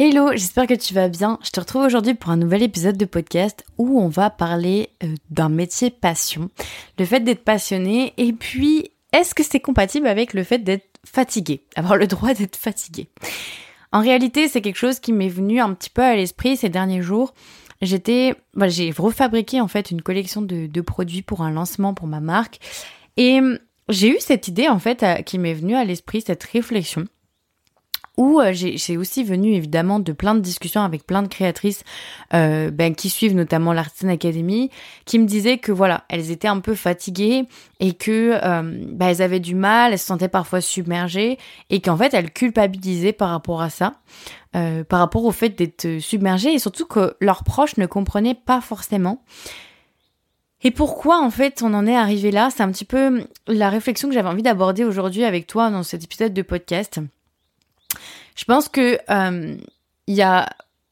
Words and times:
Hello, 0.00 0.30
j'espère 0.30 0.68
que 0.68 0.74
tu 0.74 0.94
vas 0.94 1.08
bien. 1.08 1.40
Je 1.42 1.50
te 1.50 1.58
retrouve 1.58 1.82
aujourd'hui 1.82 2.14
pour 2.14 2.30
un 2.30 2.36
nouvel 2.36 2.62
épisode 2.62 2.96
de 2.96 3.04
podcast 3.04 3.64
où 3.78 4.00
on 4.00 4.06
va 4.06 4.30
parler 4.30 4.90
euh, 5.02 5.12
d'un 5.30 5.48
métier 5.48 5.90
passion, 5.90 6.50
le 7.00 7.04
fait 7.04 7.18
d'être 7.18 7.42
passionné 7.42 8.14
et 8.16 8.32
puis 8.32 8.92
est-ce 9.12 9.34
que 9.34 9.42
c'est 9.42 9.58
compatible 9.58 10.06
avec 10.06 10.34
le 10.34 10.44
fait 10.44 10.60
d'être 10.60 11.00
fatigué, 11.04 11.64
avoir 11.74 11.96
le 11.96 12.06
droit 12.06 12.32
d'être 12.32 12.54
fatigué? 12.54 13.08
En 13.90 14.00
réalité, 14.00 14.46
c'est 14.46 14.60
quelque 14.60 14.76
chose 14.76 15.00
qui 15.00 15.12
m'est 15.12 15.28
venu 15.28 15.58
un 15.58 15.74
petit 15.74 15.90
peu 15.90 16.02
à 16.02 16.14
l'esprit 16.14 16.56
ces 16.56 16.68
derniers 16.68 17.02
jours. 17.02 17.34
J'étais, 17.82 18.36
j'ai 18.68 18.92
refabriqué 18.96 19.60
en 19.60 19.66
fait 19.66 19.90
une 19.90 20.02
collection 20.02 20.42
de, 20.42 20.68
de, 20.68 20.80
produits 20.80 21.22
pour 21.22 21.42
un 21.42 21.50
lancement 21.50 21.92
pour 21.92 22.06
ma 22.06 22.20
marque 22.20 22.60
et 23.16 23.40
j'ai 23.88 24.10
eu 24.10 24.20
cette 24.20 24.46
idée 24.46 24.68
en 24.68 24.78
fait 24.78 25.04
qui 25.24 25.38
m'est 25.38 25.54
venue 25.54 25.74
à 25.74 25.84
l'esprit, 25.84 26.20
cette 26.20 26.44
réflexion 26.44 27.04
où 28.18 28.40
euh, 28.40 28.50
j'ai 28.52 28.96
aussi 28.96 29.22
venu 29.22 29.54
évidemment 29.54 30.00
de 30.00 30.12
plein 30.12 30.34
de 30.34 30.40
discussions 30.40 30.82
avec 30.82 31.06
plein 31.06 31.22
de 31.22 31.28
créatrices 31.28 31.84
euh, 32.34 32.70
ben, 32.70 32.94
qui 32.94 33.08
suivent 33.08 33.36
notamment 33.36 33.72
l'Artisan 33.72 34.08
Academy, 34.08 34.70
qui 35.06 35.20
me 35.20 35.24
disaient 35.24 35.58
que 35.58 35.70
voilà, 35.70 36.04
elles 36.08 36.32
étaient 36.32 36.48
un 36.48 36.58
peu 36.58 36.74
fatiguées 36.74 37.44
et 37.78 37.94
que 37.94 38.32
euh, 38.42 38.62
ben, 38.92 39.06
elles 39.06 39.22
avaient 39.22 39.40
du 39.40 39.54
mal, 39.54 39.92
elles 39.92 40.00
se 40.00 40.06
sentaient 40.06 40.28
parfois 40.28 40.60
submergées 40.60 41.38
et 41.70 41.80
qu'en 41.80 41.96
fait 41.96 42.12
elles 42.12 42.32
culpabilisaient 42.32 43.12
par 43.12 43.30
rapport 43.30 43.62
à 43.62 43.70
ça, 43.70 43.94
euh, 44.56 44.82
par 44.82 44.98
rapport 44.98 45.24
au 45.24 45.32
fait 45.32 45.50
d'être 45.50 46.00
submergées 46.00 46.52
et 46.52 46.58
surtout 46.58 46.86
que 46.86 47.14
leurs 47.20 47.44
proches 47.44 47.76
ne 47.76 47.86
comprenaient 47.86 48.34
pas 48.34 48.60
forcément. 48.60 49.22
Et 50.64 50.72
pourquoi 50.72 51.22
en 51.22 51.30
fait 51.30 51.62
on 51.62 51.72
en 51.72 51.86
est 51.86 51.94
arrivé 51.94 52.32
là? 52.32 52.48
C'est 52.50 52.64
un 52.64 52.72
petit 52.72 52.84
peu 52.84 53.24
la 53.46 53.70
réflexion 53.70 54.08
que 54.08 54.14
j'avais 54.14 54.28
envie 54.28 54.42
d'aborder 54.42 54.82
aujourd'hui 54.82 55.22
avec 55.22 55.46
toi 55.46 55.70
dans 55.70 55.84
cet 55.84 56.02
épisode 56.02 56.34
de 56.34 56.42
podcast. 56.42 57.00
Je 58.38 58.44
pense 58.44 58.68
que 58.68 58.98
euh, 59.10 59.56
il 60.06 60.14
y 60.14 60.22
a 60.22 60.48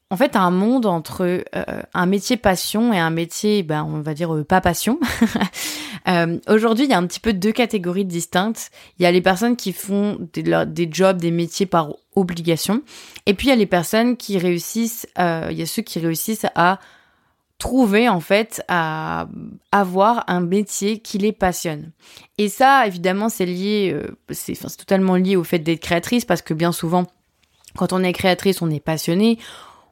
en 0.09 0.17
fait 0.17 0.35
un 0.35 0.51
monde 0.51 0.85
entre 0.85 1.23
euh, 1.23 1.81
un 1.93 2.05
métier 2.05 2.35
passion 2.35 2.91
et 2.91 2.99
un 2.99 3.09
métier, 3.09 3.63
ben, 3.63 3.85
on 3.85 4.01
va 4.01 4.13
dire 4.13 4.35
euh, 4.35 4.43
pas 4.43 4.59
passion. 4.59 4.99
Aujourd'hui, 6.49 6.85
il 6.85 6.91
y 6.91 6.93
a 6.93 6.97
un 6.97 7.07
petit 7.07 7.21
peu 7.21 7.31
deux 7.31 7.53
catégories 7.53 8.03
distinctes. 8.03 8.69
Il 8.99 9.03
y 9.03 9.05
a 9.05 9.11
les 9.11 9.21
personnes 9.21 9.55
qui 9.55 9.71
font 9.71 10.17
des, 10.33 10.43
des, 10.65 10.89
jobs, 10.91 11.17
des 11.17 11.31
métiers 11.31 11.65
par 11.65 11.93
obligation, 12.15 12.81
et 13.25 13.33
puis 13.33 13.47
il 13.47 13.49
y 13.49 13.53
a 13.53 13.57
les 13.57 13.65
personnes 13.65 14.17
qui 14.17 14.37
réussissent. 14.37 15.07
il 15.17 15.53
y 15.53 15.61
a 15.61 15.65
ceux 15.65 15.81
qui 15.81 15.99
réussissent 15.99 16.47
à 16.55 16.79
trouver 17.57 18.07
en 18.07 18.19
fait 18.21 18.61
à 18.69 19.27
avoir 19.71 20.23
un 20.27 20.39
métier 20.39 20.99
qui 20.99 21.17
les 21.17 21.33
passionne. 21.33 21.91
Et 22.37 22.47
ça, 22.47 22.87
évidemment, 22.87 23.27
c'est 23.27 23.45
lié, 23.45 24.01
c'est 24.29 24.55
totalement 24.77 25.15
lié 25.15 25.35
au 25.35 25.43
fait 25.43 25.59
d'être 25.59 25.81
créatrice 25.81 26.23
parce 26.23 26.41
que 26.41 26.53
bien 26.53 26.71
souvent, 26.71 27.05
quand 27.75 27.93
on 27.93 28.03
est 28.03 28.13
créatrice, 28.13 28.61
on 28.61 28.69
est 28.69 28.79
passionné. 28.79 29.37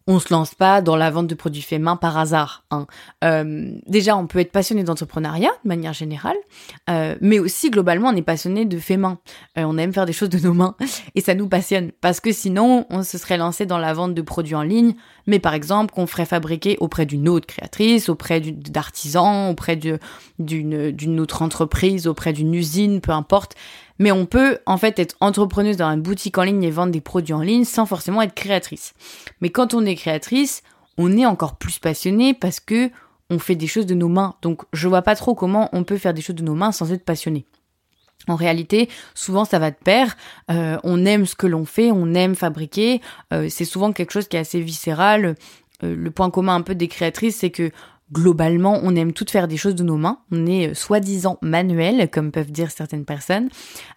On 0.08 0.20
se 0.20 0.32
lance 0.32 0.54
pas 0.54 0.84
dans 0.84 0.96
la 0.96 1.10
vente 1.10 1.26
de 1.26 1.34
produits 1.34 1.64
faits 1.64 1.82
main 1.82 1.96
par 1.96 2.16
hasard. 2.16 2.64
Hein. 2.70 2.86
Euh, 3.24 3.72
déjà, 3.88 4.16
on 4.16 4.28
peut 4.28 4.38
être 4.38 4.52
passionné 4.52 4.84
d'entrepreneuriat 4.84 5.50
de 5.64 5.68
manière 5.68 5.94
générale, 5.94 6.36
euh, 6.92 7.16
mais 7.22 7.40
aussi 7.40 7.72
globalement, 7.72 8.10
on 8.10 8.16
est 8.16 8.22
passionné 8.22 8.66
de 8.66 8.78
faits 8.78 9.00
main. 9.00 9.18
Euh, 9.58 9.64
on 9.64 9.80
aime 9.80 9.92
faire 9.94 10.06
des 10.06 10.14
choses 10.14 10.30
de 10.30 10.38
nos 10.38 10.54
mains 10.54 10.76
et 11.16 11.22
ça 11.22 11.34
nous 11.34 11.48
passionne 11.48 11.92
parce 12.02 12.20
que 12.20 12.32
sinon, 12.32 12.86
on 12.92 13.02
se 13.02 13.18
serait 13.18 13.38
lancé 13.38 13.66
dans 13.66 13.80
la 13.80 13.94
vente 13.94 14.14
de 14.14 14.22
produits 14.22 14.54
en 14.54 14.62
ligne, 14.62 14.94
mais 15.26 15.40
par 15.40 15.56
exemple 15.56 15.92
qu'on 15.92 16.06
ferait 16.06 16.28
fabriquer 16.28 16.78
auprès 16.80 17.08
d'une 17.08 17.28
autre 17.28 17.48
créatrice, 17.48 18.08
auprès 18.08 18.42
d'artisans, 18.42 19.50
auprès 19.50 19.76
d'une 19.76 21.20
autre 21.20 21.42
entreprise, 21.42 22.06
auprès 22.06 22.32
d'une 22.32 22.54
usine, 22.54 23.02
peu 23.02 23.12
importe. 23.12 23.56
Mais 24.00 24.12
on 24.12 24.26
peut 24.26 24.60
en 24.66 24.78
fait 24.78 25.00
être 25.00 25.16
entrepreneuse 25.20 25.78
dans 25.78 25.90
une 25.90 26.02
boutique 26.02 26.38
en 26.38 26.44
ligne 26.44 26.64
et 26.64 26.72
vendre 26.72 26.92
des 26.92 27.02
produits 27.02 27.34
en 27.34 27.42
ligne 27.42 27.64
sans 27.64 27.86
forcément 27.86 28.22
être 28.22 28.34
créatrice. 28.34 28.94
Mais 29.42 29.50
quand 29.50 29.74
on 29.74 29.86
est 29.86 29.96
créatrice, 29.96 30.64
on 30.98 31.18
est 31.18 31.26
encore 31.26 31.56
plus 31.56 31.80
passionné 31.80 32.34
parce 32.34 32.60
que 32.60 32.92
on 33.30 33.40
fait 33.40 33.56
des 33.56 33.68
choses 33.68 33.86
de 33.86 33.96
nos 33.96 34.10
mains. 34.10 34.36
Donc 34.42 34.64
je 34.74 34.88
vois 34.88 35.02
pas 35.02 35.16
trop 35.16 35.34
comment 35.34 35.70
on 35.74 35.84
peut 35.84 35.98
faire 35.98 36.14
des 36.14 36.22
choses 36.22 36.36
de 36.36 36.44
nos 36.44 36.56
mains 36.56 36.72
sans 36.72 36.92
être 36.92 37.06
passionné. 37.06 37.46
En 38.28 38.36
réalité, 38.36 38.90
souvent 39.14 39.46
ça 39.46 39.60
va 39.60 39.72
de 39.72 39.76
pair. 39.76 40.16
Euh, 40.50 40.78
on 40.84 41.06
aime 41.06 41.26
ce 41.26 41.36
que 41.36 41.48
l'on 41.48 41.66
fait, 41.66 41.92
on 41.92 42.14
aime 42.14 42.36
fabriquer. 42.36 43.02
Euh, 43.34 43.48
c'est 43.50 43.66
souvent 43.66 43.92
quelque 43.92 44.12
chose 44.12 44.28
qui 44.28 44.38
est 44.38 44.40
assez 44.40 44.62
viscéral. 44.62 45.36
Euh, 45.84 45.96
le 45.96 46.12
point 46.12 46.30
commun 46.30 46.56
un 46.56 46.62
peu 46.62 46.76
des 46.76 46.88
créatrices, 46.88 47.38
c'est 47.38 47.52
que 47.52 47.72
globalement, 48.12 48.80
on 48.84 48.96
aime 48.96 49.14
toutes 49.14 49.32
faire 49.32 49.48
des 49.48 49.58
choses 49.58 49.76
de 49.76 49.84
nos 49.84 49.98
mains. 49.98 50.20
On 50.32 50.46
est 50.46 50.70
euh, 50.70 50.74
soi-disant 50.74 51.38
manuel, 51.42 52.10
comme 52.10 52.32
peuvent 52.32 52.52
dire 52.52 52.72
certaines 52.72 53.06
personnes. 53.06 53.50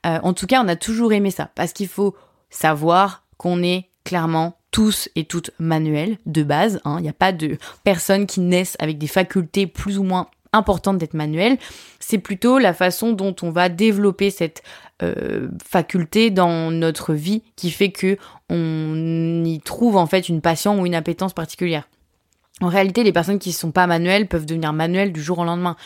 Euh, 0.07 0.19
en 0.23 0.33
tout 0.33 0.47
cas, 0.47 0.63
on 0.63 0.69
a 0.69 0.77
toujours 0.77 1.13
aimé 1.13 1.31
ça, 1.31 1.51
parce 1.55 1.73
qu'il 1.73 1.89
faut 1.89 2.15
savoir 2.51 3.25
qu'on 3.37 3.63
est 3.63 3.89
clairement 4.05 4.59
tous 4.71 5.09
et 5.17 5.25
toutes 5.25 5.51
manuels 5.59 6.19
de 6.27 6.43
base. 6.43 6.81
Hein. 6.85 6.97
Il 6.99 7.03
n'y 7.03 7.09
a 7.09 7.15
pas 7.15 7.33
de 7.33 7.59
personnes 7.85 8.27
qui 8.27 8.41
naissent 8.41 8.77
avec 8.79 8.99
des 8.99 9.07
facultés 9.07 9.67
plus 9.67 9.99
ou 9.99 10.03
moins 10.03 10.29
importantes 10.53 10.99
d'être 10.99 11.15
manuelles. 11.15 11.59
C'est 12.01 12.19
plutôt 12.19 12.59
la 12.59 12.73
façon 12.73 13.13
dont 13.13 13.35
on 13.43 13.51
va 13.51 13.69
développer 13.69 14.31
cette 14.31 14.63
euh, 15.03 15.49
faculté 15.65 16.31
dans 16.31 16.71
notre 16.71 17.13
vie 17.13 17.43
qui 17.57 17.71
fait 17.71 17.91
que 17.91 18.17
on 18.49 19.45
y 19.45 19.61
trouve 19.61 19.97
en 19.97 20.07
fait 20.07 20.29
une 20.29 20.41
passion 20.41 20.81
ou 20.81 20.87
une 20.87 20.95
appétence 20.95 21.35
particulière. 21.35 21.89
En 22.61 22.69
réalité, 22.69 23.05
les 23.05 23.13
personnes 23.13 23.39
qui 23.39 23.51
ne 23.51 23.55
sont 23.55 23.71
pas 23.71 23.87
manuelles 23.87 24.27
peuvent 24.27 24.47
devenir 24.47 24.73
manuelles 24.73 25.13
du 25.13 25.23
jour 25.23 25.39
au 25.39 25.45
lendemain. 25.45 25.77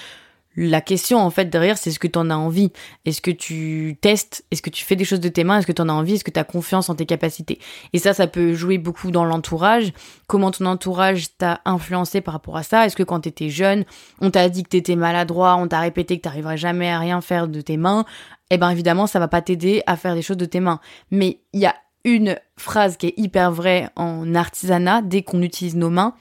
La 0.54 0.82
question 0.82 1.18
en 1.18 1.30
fait 1.30 1.46
derrière, 1.46 1.78
c'est 1.78 1.88
est-ce 1.88 1.98
que 1.98 2.06
tu 2.06 2.18
en 2.18 2.28
as 2.28 2.36
envie. 2.36 2.72
Est-ce 3.06 3.22
que 3.22 3.30
tu 3.30 3.96
testes? 4.02 4.44
Est-ce 4.50 4.60
que 4.60 4.68
tu 4.68 4.84
fais 4.84 4.96
des 4.96 5.04
choses 5.04 5.20
de 5.20 5.30
tes 5.30 5.44
mains? 5.44 5.58
Est-ce 5.58 5.66
que 5.66 5.72
tu 5.72 5.80
en 5.80 5.88
as 5.88 5.94
envie? 5.94 6.14
Est-ce 6.14 6.24
que 6.24 6.30
tu 6.30 6.40
as 6.40 6.44
confiance 6.44 6.90
en 6.90 6.94
tes 6.94 7.06
capacités? 7.06 7.58
Et 7.94 7.98
ça, 7.98 8.12
ça 8.12 8.26
peut 8.26 8.52
jouer 8.52 8.76
beaucoup 8.76 9.10
dans 9.10 9.24
l'entourage. 9.24 9.94
Comment 10.26 10.50
ton 10.50 10.66
entourage 10.66 11.36
t'a 11.38 11.62
influencé 11.64 12.20
par 12.20 12.34
rapport 12.34 12.58
à 12.58 12.62
ça? 12.62 12.84
Est-ce 12.84 12.96
que 12.96 13.02
quand 13.02 13.20
tu 13.20 13.30
étais 13.30 13.48
jeune, 13.48 13.84
on 14.20 14.30
t'a 14.30 14.50
dit 14.50 14.62
que 14.62 14.68
tu 14.68 14.76
étais 14.76 14.96
maladroit, 14.96 15.56
on 15.56 15.68
t'a 15.68 15.80
répété 15.80 16.18
que 16.18 16.22
tu 16.22 16.28
n'arriverais 16.28 16.58
jamais 16.58 16.90
à 16.90 16.98
rien 16.98 17.22
faire 17.22 17.48
de 17.48 17.62
tes 17.62 17.78
mains? 17.78 18.04
Eh 18.50 18.58
ben 18.58 18.68
évidemment, 18.68 19.06
ça 19.06 19.18
va 19.18 19.28
pas 19.28 19.40
t'aider 19.40 19.82
à 19.86 19.96
faire 19.96 20.14
des 20.14 20.22
choses 20.22 20.36
de 20.36 20.44
tes 20.44 20.60
mains. 20.60 20.80
Mais 21.10 21.40
il 21.54 21.60
y 21.60 21.66
a 21.66 21.74
une 22.04 22.38
phrase 22.58 22.98
qui 22.98 23.06
est 23.06 23.14
hyper 23.16 23.52
vraie 23.52 23.88
en 23.96 24.34
artisanat 24.34 25.00
dès 25.00 25.22
qu'on 25.22 25.40
utilise 25.40 25.76
nos 25.76 25.88
mains, 25.88 26.14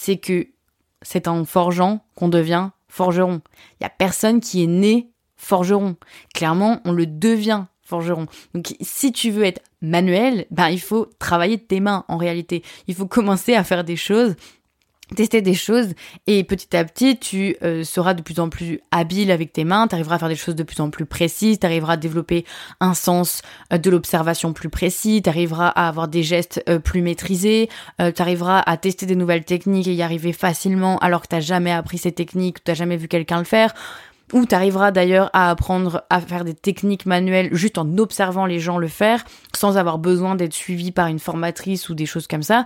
c'est 0.00 0.18
que 0.18 0.46
c'est 1.02 1.26
en 1.26 1.44
forgeant 1.44 2.04
qu'on 2.14 2.28
devient 2.28 2.70
forgeron. 2.86 3.40
Il 3.80 3.84
y 3.84 3.86
a 3.86 3.90
personne 3.90 4.40
qui 4.40 4.62
est 4.62 4.68
né 4.68 5.10
forgeron. 5.36 5.96
Clairement, 6.34 6.80
on 6.84 6.92
le 6.92 7.04
devient 7.06 7.64
forgeron. 7.82 8.26
Donc 8.54 8.76
si 8.80 9.10
tu 9.10 9.30
veux 9.30 9.42
être 9.42 9.60
manuel, 9.82 10.46
ben 10.52 10.68
il 10.68 10.80
faut 10.80 11.06
travailler 11.18 11.56
de 11.56 11.62
tes 11.62 11.80
mains 11.80 12.04
en 12.06 12.16
réalité. 12.16 12.62
Il 12.86 12.94
faut 12.94 13.06
commencer 13.06 13.54
à 13.54 13.64
faire 13.64 13.82
des 13.82 13.96
choses 13.96 14.36
tester 15.14 15.42
des 15.42 15.54
choses 15.54 15.94
et 16.26 16.44
petit 16.44 16.76
à 16.76 16.84
petit 16.84 17.18
tu 17.18 17.56
euh, 17.62 17.84
seras 17.84 18.14
de 18.14 18.22
plus 18.22 18.40
en 18.40 18.48
plus 18.48 18.80
habile 18.90 19.30
avec 19.30 19.52
tes 19.52 19.64
mains, 19.64 19.88
tu 19.88 19.94
arriveras 19.94 20.16
à 20.16 20.18
faire 20.18 20.28
des 20.28 20.36
choses 20.36 20.54
de 20.54 20.62
plus 20.62 20.80
en 20.80 20.90
plus 20.90 21.06
précises, 21.06 21.58
tu 21.58 21.66
arriveras 21.66 21.94
à 21.94 21.96
développer 21.96 22.44
un 22.80 22.94
sens 22.94 23.42
euh, 23.72 23.78
de 23.78 23.90
l'observation 23.90 24.52
plus 24.52 24.68
précis, 24.68 25.22
tu 25.22 25.28
arriveras 25.28 25.68
à 25.68 25.88
avoir 25.88 26.08
des 26.08 26.22
gestes 26.22 26.62
euh, 26.68 26.78
plus 26.78 27.02
maîtrisés, 27.02 27.68
tu 27.98 28.22
arriveras 28.22 28.60
à 28.60 28.76
tester 28.76 29.06
des 29.06 29.16
nouvelles 29.16 29.44
techniques 29.44 29.86
et 29.86 29.94
y 29.94 30.02
arriver 30.02 30.32
facilement 30.32 30.98
alors 30.98 31.22
que 31.22 31.34
tu 31.34 31.42
jamais 31.42 31.72
appris 31.72 31.98
ces 31.98 32.12
techniques, 32.12 32.62
tu 32.64 32.74
jamais 32.74 32.96
vu 32.96 33.08
quelqu'un 33.08 33.38
le 33.38 33.44
faire. 33.44 33.74
Ou 34.32 34.44
tu 34.44 34.54
arriveras 34.54 34.90
d'ailleurs 34.90 35.30
à 35.32 35.50
apprendre 35.50 36.04
à 36.10 36.20
faire 36.20 36.44
des 36.44 36.54
techniques 36.54 37.06
manuelles 37.06 37.48
juste 37.52 37.78
en 37.78 37.96
observant 37.96 38.44
les 38.44 38.60
gens 38.60 38.78
le 38.78 38.88
faire, 38.88 39.24
sans 39.56 39.78
avoir 39.78 39.98
besoin 39.98 40.34
d'être 40.34 40.52
suivi 40.52 40.92
par 40.92 41.06
une 41.06 41.18
formatrice 41.18 41.88
ou 41.88 41.94
des 41.94 42.06
choses 42.06 42.26
comme 42.26 42.42
ça. 42.42 42.64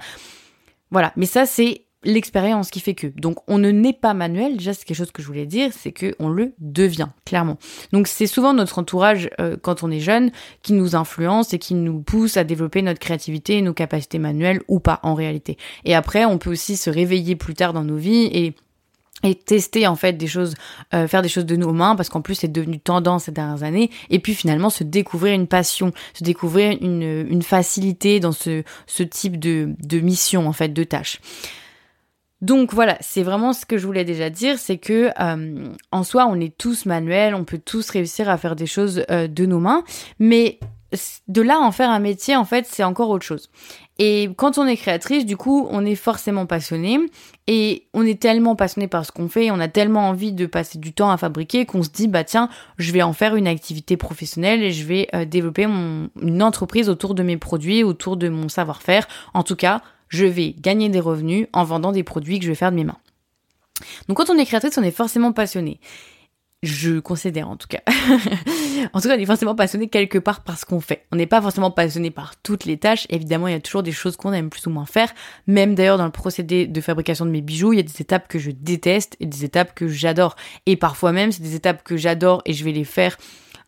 Voilà, 0.90 1.12
mais 1.16 1.26
ça 1.26 1.46
c'est 1.46 1.84
l'expérience 2.04 2.70
qui 2.70 2.80
fait 2.80 2.94
que. 2.94 3.06
Donc 3.06 3.38
on 3.48 3.58
ne 3.58 3.70
naît 3.70 3.92
pas 3.92 4.14
manuel, 4.14 4.56
déjà 4.56 4.74
c'est 4.74 4.84
quelque 4.84 4.96
chose 4.96 5.12
que 5.12 5.22
je 5.22 5.26
voulais 5.26 5.46
dire, 5.46 5.70
c'est 5.72 5.92
que 5.92 6.14
on 6.18 6.28
le 6.28 6.52
devient, 6.58 7.08
clairement. 7.24 7.58
Donc 7.92 8.08
c'est 8.08 8.26
souvent 8.26 8.52
notre 8.54 8.78
entourage 8.78 9.30
euh, 9.40 9.56
quand 9.60 9.82
on 9.82 9.90
est 9.90 10.00
jeune 10.00 10.30
qui 10.62 10.72
nous 10.72 10.96
influence 10.96 11.54
et 11.54 11.58
qui 11.58 11.74
nous 11.74 12.00
pousse 12.00 12.36
à 12.36 12.44
développer 12.44 12.82
notre 12.82 13.00
créativité 13.00 13.58
et 13.58 13.62
nos 13.62 13.74
capacités 13.74 14.18
manuelles 14.18 14.62
ou 14.68 14.80
pas 14.80 15.00
en 15.02 15.14
réalité. 15.14 15.56
Et 15.84 15.94
après 15.94 16.24
on 16.24 16.38
peut 16.38 16.50
aussi 16.50 16.76
se 16.76 16.90
réveiller 16.90 17.36
plus 17.36 17.54
tard 17.54 17.72
dans 17.72 17.84
nos 17.84 17.96
vies 17.96 18.28
et 18.32 18.54
et 19.24 19.34
tester 19.34 19.86
en 19.86 19.96
fait 19.96 20.14
des 20.14 20.26
choses, 20.26 20.54
euh, 20.94 21.06
faire 21.06 21.22
des 21.22 21.28
choses 21.28 21.46
de 21.46 21.56
nos 21.56 21.72
mains 21.72 21.96
parce 21.96 22.08
qu'en 22.08 22.22
plus 22.22 22.34
c'est 22.34 22.50
devenu 22.50 22.80
tendance 22.80 23.24
ces 23.24 23.32
dernières 23.32 23.62
années 23.62 23.90
et 24.10 24.18
puis 24.18 24.34
finalement 24.34 24.70
se 24.70 24.84
découvrir 24.84 25.34
une 25.34 25.46
passion, 25.46 25.92
se 26.14 26.24
découvrir 26.24 26.76
une, 26.80 27.26
une 27.30 27.42
facilité 27.42 28.20
dans 28.20 28.32
ce, 28.32 28.64
ce 28.86 29.02
type 29.02 29.38
de, 29.38 29.70
de 29.78 30.00
mission 30.00 30.48
en 30.48 30.52
fait, 30.52 30.70
de 30.70 30.84
tâches. 30.84 31.20
Donc 32.42 32.74
voilà, 32.74 32.98
c'est 33.00 33.22
vraiment 33.22 33.52
ce 33.52 33.64
que 33.64 33.78
je 33.78 33.86
voulais 33.86 34.04
déjà 34.04 34.28
dire, 34.28 34.58
c'est 34.58 34.78
que 34.78 35.10
euh, 35.20 35.68
en 35.92 36.02
soi, 36.02 36.26
on 36.28 36.38
est 36.40 36.56
tous 36.56 36.86
manuels, 36.86 37.36
on 37.36 37.44
peut 37.44 37.60
tous 37.64 37.88
réussir 37.88 38.28
à 38.28 38.36
faire 38.36 38.56
des 38.56 38.66
choses 38.66 39.04
euh, 39.10 39.28
de 39.28 39.46
nos 39.46 39.60
mains, 39.60 39.84
mais 40.18 40.58
de 41.28 41.40
là 41.40 41.58
en 41.58 41.72
faire 41.72 41.88
un 41.88 42.00
métier, 42.00 42.36
en 42.36 42.44
fait, 42.44 42.66
c'est 42.68 42.84
encore 42.84 43.10
autre 43.10 43.24
chose. 43.24 43.48
Et 43.98 44.30
quand 44.36 44.58
on 44.58 44.66
est 44.66 44.76
créatrice, 44.76 45.24
du 45.24 45.36
coup, 45.36 45.66
on 45.70 45.84
est 45.84 45.94
forcément 45.94 46.44
passionné 46.44 46.98
et 47.46 47.86
on 47.94 48.04
est 48.04 48.20
tellement 48.20 48.56
passionné 48.56 48.88
par 48.88 49.06
ce 49.06 49.12
qu'on 49.12 49.28
fait, 49.28 49.50
on 49.50 49.60
a 49.60 49.68
tellement 49.68 50.08
envie 50.08 50.32
de 50.32 50.46
passer 50.46 50.78
du 50.78 50.92
temps 50.92 51.10
à 51.10 51.16
fabriquer 51.16 51.66
qu'on 51.66 51.82
se 51.82 51.90
dit 51.90 52.08
bah 52.08 52.24
tiens, 52.24 52.48
je 52.78 52.92
vais 52.92 53.02
en 53.02 53.12
faire 53.12 53.36
une 53.36 53.46
activité 53.46 53.96
professionnelle 53.96 54.62
et 54.62 54.72
je 54.72 54.84
vais 54.84 55.08
euh, 55.14 55.24
développer 55.24 55.66
mon, 55.66 56.10
une 56.20 56.42
entreprise 56.42 56.88
autour 56.88 57.14
de 57.14 57.22
mes 57.22 57.36
produits, 57.36 57.84
autour 57.84 58.16
de 58.16 58.28
mon 58.28 58.48
savoir-faire. 58.48 59.06
En 59.34 59.44
tout 59.44 59.56
cas, 59.56 59.82
je 60.12 60.26
vais 60.26 60.54
gagner 60.58 60.90
des 60.90 61.00
revenus 61.00 61.48
en 61.52 61.64
vendant 61.64 61.90
des 61.90 62.02
produits 62.02 62.38
que 62.38 62.44
je 62.44 62.50
vais 62.50 62.54
faire 62.54 62.70
de 62.70 62.76
mes 62.76 62.84
mains. 62.84 62.98
Donc 64.06 64.18
quand 64.18 64.30
on 64.30 64.38
est 64.38 64.44
créatrice, 64.44 64.76
on 64.78 64.82
est 64.82 64.92
forcément 64.92 65.32
passionné. 65.32 65.80
Je 66.62 67.00
considère 67.00 67.48
en 67.48 67.56
tout 67.56 67.66
cas. 67.66 67.80
en 68.92 69.00
tout 69.00 69.08
cas, 69.08 69.16
on 69.16 69.20
est 69.20 69.26
forcément 69.26 69.56
passionné 69.56 69.88
quelque 69.88 70.18
part 70.18 70.44
par 70.44 70.58
ce 70.58 70.66
qu'on 70.66 70.80
fait. 70.80 71.06
On 71.10 71.16
n'est 71.16 71.26
pas 71.26 71.40
forcément 71.40 71.72
passionné 71.72 72.10
par 72.10 72.36
toutes 72.36 72.66
les 72.66 72.76
tâches. 72.76 73.06
Évidemment, 73.08 73.48
il 73.48 73.52
y 73.52 73.56
a 73.56 73.60
toujours 73.60 73.82
des 73.82 73.90
choses 73.90 74.16
qu'on 74.16 74.32
aime 74.32 74.50
plus 74.50 74.66
ou 74.66 74.70
moins 74.70 74.86
faire. 74.86 75.12
Même 75.48 75.74
d'ailleurs 75.74 75.98
dans 75.98 76.04
le 76.04 76.12
procédé 76.12 76.66
de 76.66 76.80
fabrication 76.80 77.24
de 77.24 77.30
mes 77.30 77.40
bijoux, 77.40 77.72
il 77.72 77.76
y 77.76 77.80
a 77.80 77.82
des 77.82 78.00
étapes 78.00 78.28
que 78.28 78.38
je 78.38 78.52
déteste 78.52 79.16
et 79.18 79.26
des 79.26 79.44
étapes 79.44 79.74
que 79.74 79.88
j'adore. 79.88 80.36
Et 80.66 80.76
parfois 80.76 81.10
même, 81.10 81.32
c'est 81.32 81.42
des 81.42 81.56
étapes 81.56 81.82
que 81.82 81.96
j'adore 81.96 82.42
et 82.44 82.52
je 82.52 82.64
vais 82.64 82.72
les 82.72 82.84
faire 82.84 83.16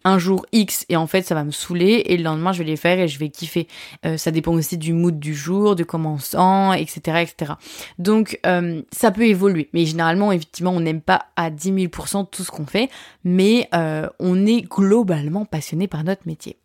un 0.04 0.18
jour 0.18 0.44
X 0.52 0.84
et 0.88 0.96
en 0.96 1.06
fait 1.06 1.22
ça 1.22 1.34
va 1.34 1.44
me 1.44 1.50
saouler 1.50 2.02
et 2.06 2.16
le 2.16 2.22
lendemain 2.22 2.52
je 2.52 2.58
vais 2.58 2.64
les 2.64 2.76
faire 2.76 2.98
et 3.00 3.08
je 3.08 3.18
vais 3.18 3.30
kiffer. 3.30 3.66
Euh, 4.04 4.16
ça 4.16 4.30
dépend 4.30 4.52
aussi 4.52 4.78
du 4.78 4.92
mood 4.92 5.18
du 5.18 5.34
jour, 5.34 5.74
de 5.74 5.82
comment 5.82 6.14
on 6.14 6.18
sent, 6.18 6.80
etc. 6.80 7.22
etc. 7.22 7.52
Donc 7.98 8.38
euh, 8.46 8.82
ça 8.92 9.10
peut 9.10 9.26
évoluer. 9.26 9.68
Mais 9.72 9.86
généralement, 9.86 10.30
effectivement, 10.32 10.72
on 10.72 10.80
n'aime 10.80 11.00
pas 11.00 11.26
à 11.36 11.50
10 11.50 11.72
000% 11.72 12.28
tout 12.30 12.44
ce 12.44 12.50
qu'on 12.50 12.66
fait, 12.66 12.90
mais 13.24 13.68
euh, 13.74 14.08
on 14.20 14.46
est 14.46 14.62
globalement 14.62 15.44
passionné 15.44 15.88
par 15.88 16.04
notre 16.04 16.22
métier. 16.26 16.58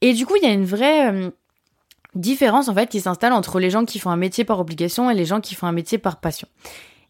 Et 0.00 0.12
du 0.12 0.26
coup, 0.26 0.34
il 0.36 0.42
y 0.42 0.50
a 0.50 0.52
une 0.52 0.64
vraie 0.64 1.32
différence 2.14 2.68
en 2.68 2.74
fait 2.74 2.88
qui 2.88 3.00
s'installe 3.00 3.32
entre 3.32 3.60
les 3.60 3.70
gens 3.70 3.84
qui 3.84 3.98
font 3.98 4.10
un 4.10 4.16
métier 4.16 4.44
par 4.44 4.58
obligation 4.60 5.10
et 5.10 5.14
les 5.14 5.24
gens 5.24 5.40
qui 5.40 5.54
font 5.54 5.66
un 5.66 5.72
métier 5.72 5.98
par 5.98 6.20
passion. 6.20 6.48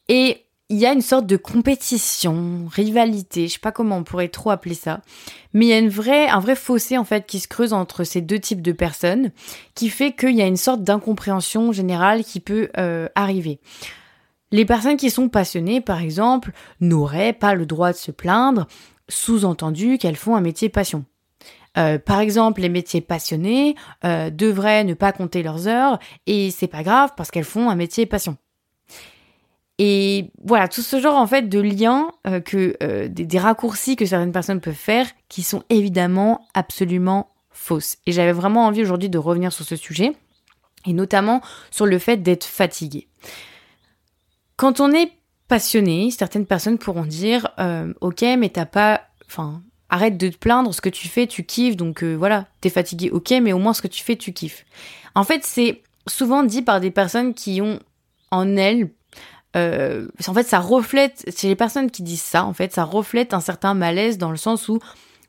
Et 0.09 0.45
il 0.71 0.77
y 0.77 0.85
a 0.85 0.93
une 0.93 1.01
sorte 1.01 1.27
de 1.27 1.39
compétition, 1.39 2.67
rivalité, 2.71 3.49
je 3.49 3.55
sais 3.55 3.59
pas 3.59 3.73
comment 3.73 3.97
on 3.97 4.05
pourrait 4.05 4.29
trop 4.29 4.51
appeler 4.51 4.75
ça, 4.75 5.01
mais 5.55 5.67
il 5.67 5.69
y 5.69 5.73
a 5.73 5.79
une 5.79 5.89
vraie, 5.89 6.29
un 6.29 6.41
vrai 6.41 6.57
fossé 6.57 6.99
en 6.99 7.05
fait 7.05 7.27
qui 7.27 7.41
se 7.41 7.49
creuse 7.49 7.73
entre 7.73 8.05
ces 8.05 8.21
deux 8.21 8.39
types 8.39 8.61
de 8.61 8.73
personnes, 8.73 9.31
qui 9.75 9.89
fait 9.89 10.13
qu'il 10.13 10.37
y 10.37 10.43
a 10.43 10.47
une 10.47 10.59
sorte 10.59 10.83
d'incompréhension 10.83 11.73
générale 11.73 12.23
qui 12.23 12.41
peut 12.41 12.69
euh, 12.77 13.09
arriver. 13.15 13.61
Les 14.51 14.67
personnes 14.67 14.97
qui 14.97 15.11
sont 15.11 15.29
passionnées, 15.29 15.81
par 15.81 16.01
exemple, 16.01 16.53
n'auraient 16.81 17.33
pas 17.33 17.55
le 17.55 17.65
droit 17.65 17.93
de 17.93 17.99
se 17.99 18.11
plaindre, 18.11 18.67
sous-entendu 19.09 19.97
qu'elles 19.97 20.17
font 20.17 20.37
un 20.37 20.41
métier 20.43 20.69
passion. 20.69 21.05
Euh, 21.79 21.99
par 21.99 22.21
exemple, 22.21 22.61
les 22.61 22.69
métiers 22.69 23.01
passionnés 23.01 23.75
euh, 24.05 24.31
devraient 24.31 24.85
ne 24.85 24.95
pas 24.95 25.13
compter 25.13 25.43
leurs 25.43 25.67
heures 25.67 25.99
et 26.27 26.51
c'est 26.51 26.67
pas 26.67 26.83
grave 26.83 27.13
parce 27.17 27.31
qu'elles 27.31 27.45
font 27.45 27.71
un 27.71 27.75
métier 27.75 28.05
passion. 28.05 28.37
Et 29.79 30.33
voilà, 30.43 30.67
tout 30.67 30.83
ce 30.83 31.01
genre 31.01 31.15
en 31.15 31.27
fait 31.27 31.49
de 31.49 31.61
liens 31.61 32.11
euh, 32.27 32.41
que 32.41 32.77
euh, 32.83 33.07
des, 33.09 33.39
raccourcis 33.39 33.95
que 33.95 34.07
certaines 34.07 34.33
personnes 34.33 34.61
peuvent 34.61 34.75
faire 34.75 35.07
qui 35.29 35.43
sont 35.43 35.63
évidemment 35.71 36.47
absolument 36.53 37.31
fausses. 37.53 37.97
Et 38.07 38.13
j'avais 38.13 38.33
vraiment 38.33 38.67
envie 38.67 38.83
aujourd'hui 38.83 39.09
de 39.09 39.19
revenir 39.19 39.53
sur 39.53 39.65
ce 39.65 39.77
sujet 39.77 40.13
et 40.85 40.93
notamment 40.93 41.43
sur 41.71 41.87
le 41.87 41.99
fait 41.99 42.17
d'être 42.17 42.45
fatigué. 42.45 43.07
Quand 44.57 44.81
on 44.81 44.93
est 44.93 45.13
passionné, 45.47 46.11
certaines 46.11 46.47
personnes 46.47 46.79
pourront 46.79 47.07
dire 47.07 47.49
euh, 47.61 47.93
OK, 48.01 48.23
mais 48.23 48.49
t'as 48.49 48.67
pas 48.67 49.03
enfin 49.27 49.63
arrête 49.91 50.19
de 50.19 50.29
te 50.29 50.37
plaindre, 50.37 50.75
ce 50.75 50.81
que 50.81 50.89
tu 50.89 51.09
fais, 51.09 51.27
tu 51.27 51.45
kiffes 51.45 51.77
donc 51.77 52.03
voilà, 52.03 52.47
t'es 52.61 52.69
fatigué, 52.69 53.11
OK, 53.11 53.31
mais 53.41 53.53
au 53.53 53.59
moins 53.59 53.73
ce 53.73 53.81
que 53.81 53.89
tu 53.89 54.03
fais, 54.03 54.17
tu 54.17 54.33
kiffes. 54.33 54.67
En 55.15 55.25
fait, 55.25 55.45
c'est 55.45 55.83
souvent 56.07 56.43
dit 56.43 56.63
par 56.63 56.81
des 56.81 56.91
personnes 56.91 57.33
qui 57.33 57.63
ont 57.63 57.79
en 58.31 58.57
elles 58.57 58.91
euh, 59.57 60.09
en 60.27 60.35
fait, 60.35 60.45
ça 60.45 60.61
reflète, 60.61 61.25
chez 61.37 61.49
les 61.49 61.57
personnes 61.57 61.91
qui 61.91 62.03
disent 62.03 62.23
ça, 62.23 62.45
en 62.45 62.53
fait, 62.53 62.73
ça 62.73 62.85
reflète 62.85 63.35
un 63.35 63.41
certain 63.41 63.75
malaise 63.75 64.19
dans 64.19 64.31
le 64.31 64.37
sens 64.37 64.69
où 64.69 64.79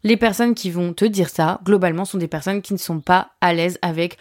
les 0.04 0.18
personnes 0.18 0.56
qui 0.56 0.72
vont 0.72 0.94
te 0.94 1.06
dire 1.06 1.30
ça, 1.30 1.60
globalement, 1.64 2.06
sont 2.06 2.18
des 2.18 2.28
personnes 2.28 2.62
qui 2.62 2.74
ne 2.74 2.78
sont 2.78 3.00
pas 3.00 3.32
à 3.42 3.54
l'aise 3.54 3.78
avec 3.82 4.18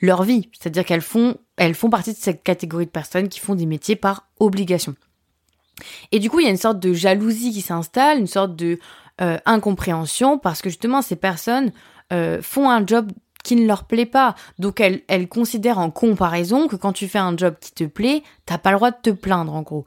leur 0.00 0.22
vie. 0.24 0.48
C'est-à-dire 0.52 0.84
qu'elles 0.84 1.00
font, 1.02 1.36
elles 1.56 1.74
font 1.74 1.90
partie 1.90 2.12
de 2.12 2.18
cette 2.18 2.42
catégorie 2.42 2.86
de 2.86 2.90
personnes 2.90 3.28
qui 3.28 3.40
font 3.40 3.54
des 3.54 3.66
métiers 3.66 3.96
par 3.96 4.26
obligation. 4.40 4.94
Et 6.10 6.18
du 6.18 6.30
coup, 6.30 6.40
il 6.40 6.44
y 6.44 6.48
a 6.48 6.50
une 6.50 6.56
sorte 6.56 6.80
de 6.80 6.92
jalousie 6.92 7.52
qui 7.52 7.60
s'installe, 7.60 8.18
une 8.18 8.26
sorte 8.26 8.54
de 8.56 8.78
euh, 9.20 9.38
incompréhension, 9.46 10.38
parce 10.38 10.62
que 10.62 10.68
justement, 10.68 11.02
ces 11.02 11.16
personnes 11.16 11.72
euh, 12.12 12.40
font 12.42 12.70
un 12.70 12.86
job 12.86 13.10
qui 13.42 13.56
ne 13.56 13.66
leur 13.66 13.84
plaît 13.84 14.06
pas. 14.06 14.34
Donc 14.58 14.80
elles, 14.80 15.02
elles 15.08 15.28
considèrent 15.28 15.78
en 15.78 15.90
comparaison 15.90 16.68
que 16.68 16.76
quand 16.76 16.92
tu 16.92 17.08
fais 17.08 17.18
un 17.18 17.36
job 17.36 17.54
qui 17.60 17.72
te 17.72 17.84
plaît, 17.84 18.22
t'as 18.46 18.58
pas 18.58 18.70
le 18.70 18.76
droit 18.76 18.90
de 18.90 19.00
te 19.02 19.10
plaindre 19.10 19.54
en 19.54 19.62
gros. 19.62 19.86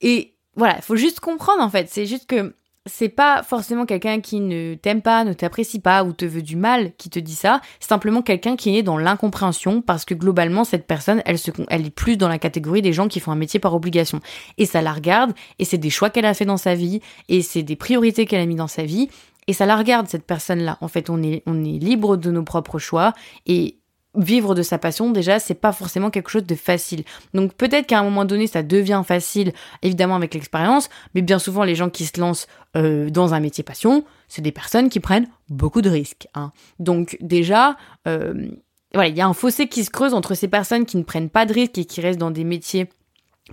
Et 0.00 0.34
voilà, 0.56 0.76
il 0.76 0.82
faut 0.82 0.96
juste 0.96 1.20
comprendre 1.20 1.62
en 1.62 1.70
fait, 1.70 1.88
c'est 1.88 2.06
juste 2.06 2.26
que 2.26 2.54
c'est 2.86 3.08
pas 3.08 3.44
forcément 3.44 3.86
quelqu'un 3.86 4.20
qui 4.20 4.40
ne 4.40 4.74
t'aime 4.74 5.02
pas, 5.02 5.22
ne 5.22 5.32
t'apprécie 5.32 5.78
pas 5.78 6.02
ou 6.02 6.12
te 6.12 6.24
veut 6.24 6.42
du 6.42 6.56
mal 6.56 6.92
qui 6.96 7.10
te 7.10 7.20
dit 7.20 7.34
ça, 7.34 7.60
c'est 7.78 7.88
simplement 7.88 8.22
quelqu'un 8.22 8.56
qui 8.56 8.76
est 8.76 8.82
dans 8.82 8.98
l'incompréhension 8.98 9.82
parce 9.82 10.04
que 10.04 10.14
globalement 10.14 10.64
cette 10.64 10.86
personne, 10.86 11.22
elle 11.24 11.38
se 11.38 11.52
elle 11.68 11.86
est 11.86 11.90
plus 11.90 12.16
dans 12.16 12.28
la 12.28 12.38
catégorie 12.38 12.82
des 12.82 12.92
gens 12.92 13.06
qui 13.06 13.20
font 13.20 13.30
un 13.30 13.36
métier 13.36 13.60
par 13.60 13.74
obligation 13.74 14.20
et 14.58 14.66
ça 14.66 14.82
la 14.82 14.92
regarde 14.92 15.32
et 15.60 15.64
c'est 15.64 15.78
des 15.78 15.90
choix 15.90 16.10
qu'elle 16.10 16.24
a 16.24 16.34
fait 16.34 16.44
dans 16.44 16.56
sa 16.56 16.74
vie 16.74 17.00
et 17.28 17.42
c'est 17.42 17.62
des 17.62 17.76
priorités 17.76 18.26
qu'elle 18.26 18.40
a 18.40 18.46
mis 18.46 18.56
dans 18.56 18.68
sa 18.68 18.82
vie 18.82 19.08
et 19.48 19.52
ça 19.52 19.66
la 19.66 19.76
regarde, 19.76 20.08
cette 20.08 20.26
personne-là. 20.26 20.78
En 20.80 20.88
fait, 20.88 21.10
on 21.10 21.22
est, 21.22 21.42
on 21.46 21.64
est 21.64 21.78
libre 21.78 22.16
de 22.16 22.30
nos 22.30 22.44
propres 22.44 22.78
choix 22.78 23.12
et 23.46 23.78
vivre 24.14 24.54
de 24.54 24.62
sa 24.62 24.78
passion, 24.78 25.10
déjà, 25.10 25.38
c'est 25.38 25.54
pas 25.54 25.72
forcément 25.72 26.10
quelque 26.10 26.28
chose 26.28 26.44
de 26.44 26.54
facile. 26.54 27.04
Donc 27.32 27.54
peut-être 27.54 27.86
qu'à 27.86 27.98
un 27.98 28.02
moment 28.02 28.24
donné, 28.24 28.46
ça 28.46 28.62
devient 28.62 29.02
facile, 29.06 29.52
évidemment 29.80 30.16
avec 30.16 30.34
l'expérience, 30.34 30.90
mais 31.14 31.22
bien 31.22 31.38
souvent, 31.38 31.64
les 31.64 31.74
gens 31.74 31.88
qui 31.88 32.04
se 32.04 32.20
lancent 32.20 32.46
euh, 32.76 33.08
dans 33.08 33.32
un 33.34 33.40
métier 33.40 33.64
passion, 33.64 34.04
c'est 34.28 34.42
des 34.42 34.52
personnes 34.52 34.90
qui 34.90 35.00
prennent 35.00 35.28
beaucoup 35.48 35.80
de 35.80 35.90
risques. 35.90 36.28
Hein. 36.34 36.52
Donc 36.78 37.16
déjà, 37.20 37.76
euh, 38.06 38.50
voilà, 38.92 39.08
il 39.08 39.16
y 39.16 39.22
a 39.22 39.26
un 39.26 39.32
fossé 39.32 39.66
qui 39.68 39.84
se 39.84 39.90
creuse 39.90 40.12
entre 40.12 40.34
ces 40.34 40.48
personnes 40.48 40.84
qui 40.84 40.98
ne 40.98 41.04
prennent 41.04 41.30
pas 41.30 41.46
de 41.46 41.54
risques 41.54 41.78
et 41.78 41.86
qui 41.86 42.00
restent 42.02 42.20
dans 42.20 42.30
des 42.30 42.44
métiers 42.44 42.88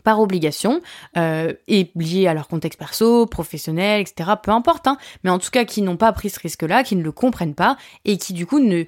par 0.03 0.19
obligation 0.19 0.81
euh, 1.17 1.53
et 1.67 1.91
liés 1.95 2.27
à 2.27 2.33
leur 2.33 2.47
contexte 2.47 2.79
perso, 2.79 3.25
professionnel, 3.25 4.01
etc. 4.01 4.31
Peu 4.41 4.51
importe, 4.51 4.87
hein, 4.87 4.97
mais 5.23 5.29
en 5.29 5.39
tout 5.39 5.49
cas 5.51 5.65
qui 5.65 5.81
n'ont 5.81 5.97
pas 5.97 6.11
pris 6.11 6.29
ce 6.29 6.39
risque-là, 6.39 6.83
qui 6.83 6.95
ne 6.95 7.03
le 7.03 7.11
comprennent 7.11 7.55
pas 7.55 7.77
et 8.05 8.17
qui 8.17 8.33
du 8.33 8.45
coup 8.45 8.59
ne 8.59 8.85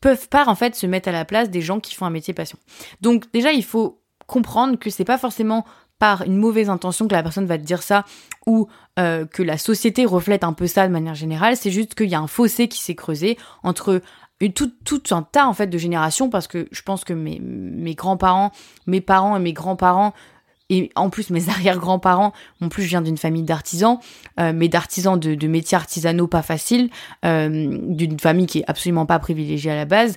peuvent 0.00 0.28
pas 0.28 0.46
en 0.46 0.54
fait 0.54 0.74
se 0.74 0.86
mettre 0.86 1.08
à 1.08 1.12
la 1.12 1.24
place 1.24 1.50
des 1.50 1.60
gens 1.60 1.80
qui 1.80 1.94
font 1.94 2.06
un 2.06 2.10
métier 2.10 2.34
passion. 2.34 2.58
Donc 3.00 3.30
déjà 3.32 3.52
il 3.52 3.64
faut 3.64 4.00
comprendre 4.26 4.78
que 4.78 4.90
c'est 4.90 5.04
pas 5.04 5.18
forcément 5.18 5.64
par 6.02 6.22
une 6.22 6.36
mauvaise 6.36 6.68
intention 6.68 7.06
que 7.06 7.14
la 7.14 7.22
personne 7.22 7.46
va 7.46 7.58
te 7.58 7.62
dire 7.62 7.80
ça 7.80 8.04
ou 8.44 8.66
euh, 8.98 9.24
que 9.24 9.40
la 9.40 9.56
société 9.56 10.04
reflète 10.04 10.42
un 10.42 10.52
peu 10.52 10.66
ça 10.66 10.88
de 10.88 10.92
manière 10.92 11.14
générale, 11.14 11.56
c'est 11.56 11.70
juste 11.70 11.94
qu'il 11.94 12.08
y 12.08 12.16
a 12.16 12.20
un 12.20 12.26
fossé 12.26 12.66
qui 12.66 12.80
s'est 12.80 12.96
creusé 12.96 13.38
entre 13.62 14.02
tout, 14.50 14.72
tout 14.84 15.02
un 15.10 15.22
tas 15.22 15.46
en 15.46 15.52
fait 15.52 15.68
de 15.68 15.78
générations 15.78 16.30
parce 16.30 16.46
que 16.46 16.68
je 16.72 16.82
pense 16.82 17.04
que 17.04 17.12
mes, 17.12 17.38
mes 17.40 17.94
grands-parents, 17.94 18.50
mes 18.86 19.00
parents 19.00 19.36
et 19.36 19.40
mes 19.40 19.52
grands-parents 19.52 20.12
et 20.72 20.90
en 20.96 21.10
plus 21.10 21.30
mes 21.30 21.48
arrière-grands-parents, 21.48 22.32
en 22.60 22.68
plus 22.68 22.82
je 22.82 22.88
viens 22.88 23.02
d'une 23.02 23.18
famille 23.18 23.42
d'artisans, 23.42 23.98
euh, 24.40 24.52
mais 24.54 24.68
d'artisans 24.68 25.18
de, 25.18 25.46
métiers 25.46 25.76
artisanaux 25.76 26.26
pas 26.26 26.42
faciles, 26.42 26.90
euh, 27.24 27.78
d'une 27.82 28.18
famille 28.18 28.46
qui 28.46 28.60
est 28.60 28.64
absolument 28.66 29.06
pas 29.06 29.18
privilégiée 29.18 29.70
à 29.70 29.76
la 29.76 29.84
base. 29.84 30.16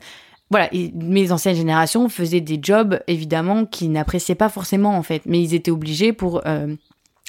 Voilà, 0.52 0.70
mes 0.72 1.32
anciennes 1.32 1.56
générations 1.56 2.08
faisaient 2.08 2.42
des 2.42 2.60
jobs 2.62 3.00
évidemment 3.08 3.66
qu'ils 3.66 3.92
n'appréciaient 3.92 4.36
pas 4.36 4.50
forcément 4.50 4.96
en 4.96 5.02
fait, 5.02 5.24
mais 5.26 5.42
ils 5.42 5.56
étaient 5.56 5.72
obligés 5.72 6.14
pour 6.14 6.42
euh, 6.46 6.76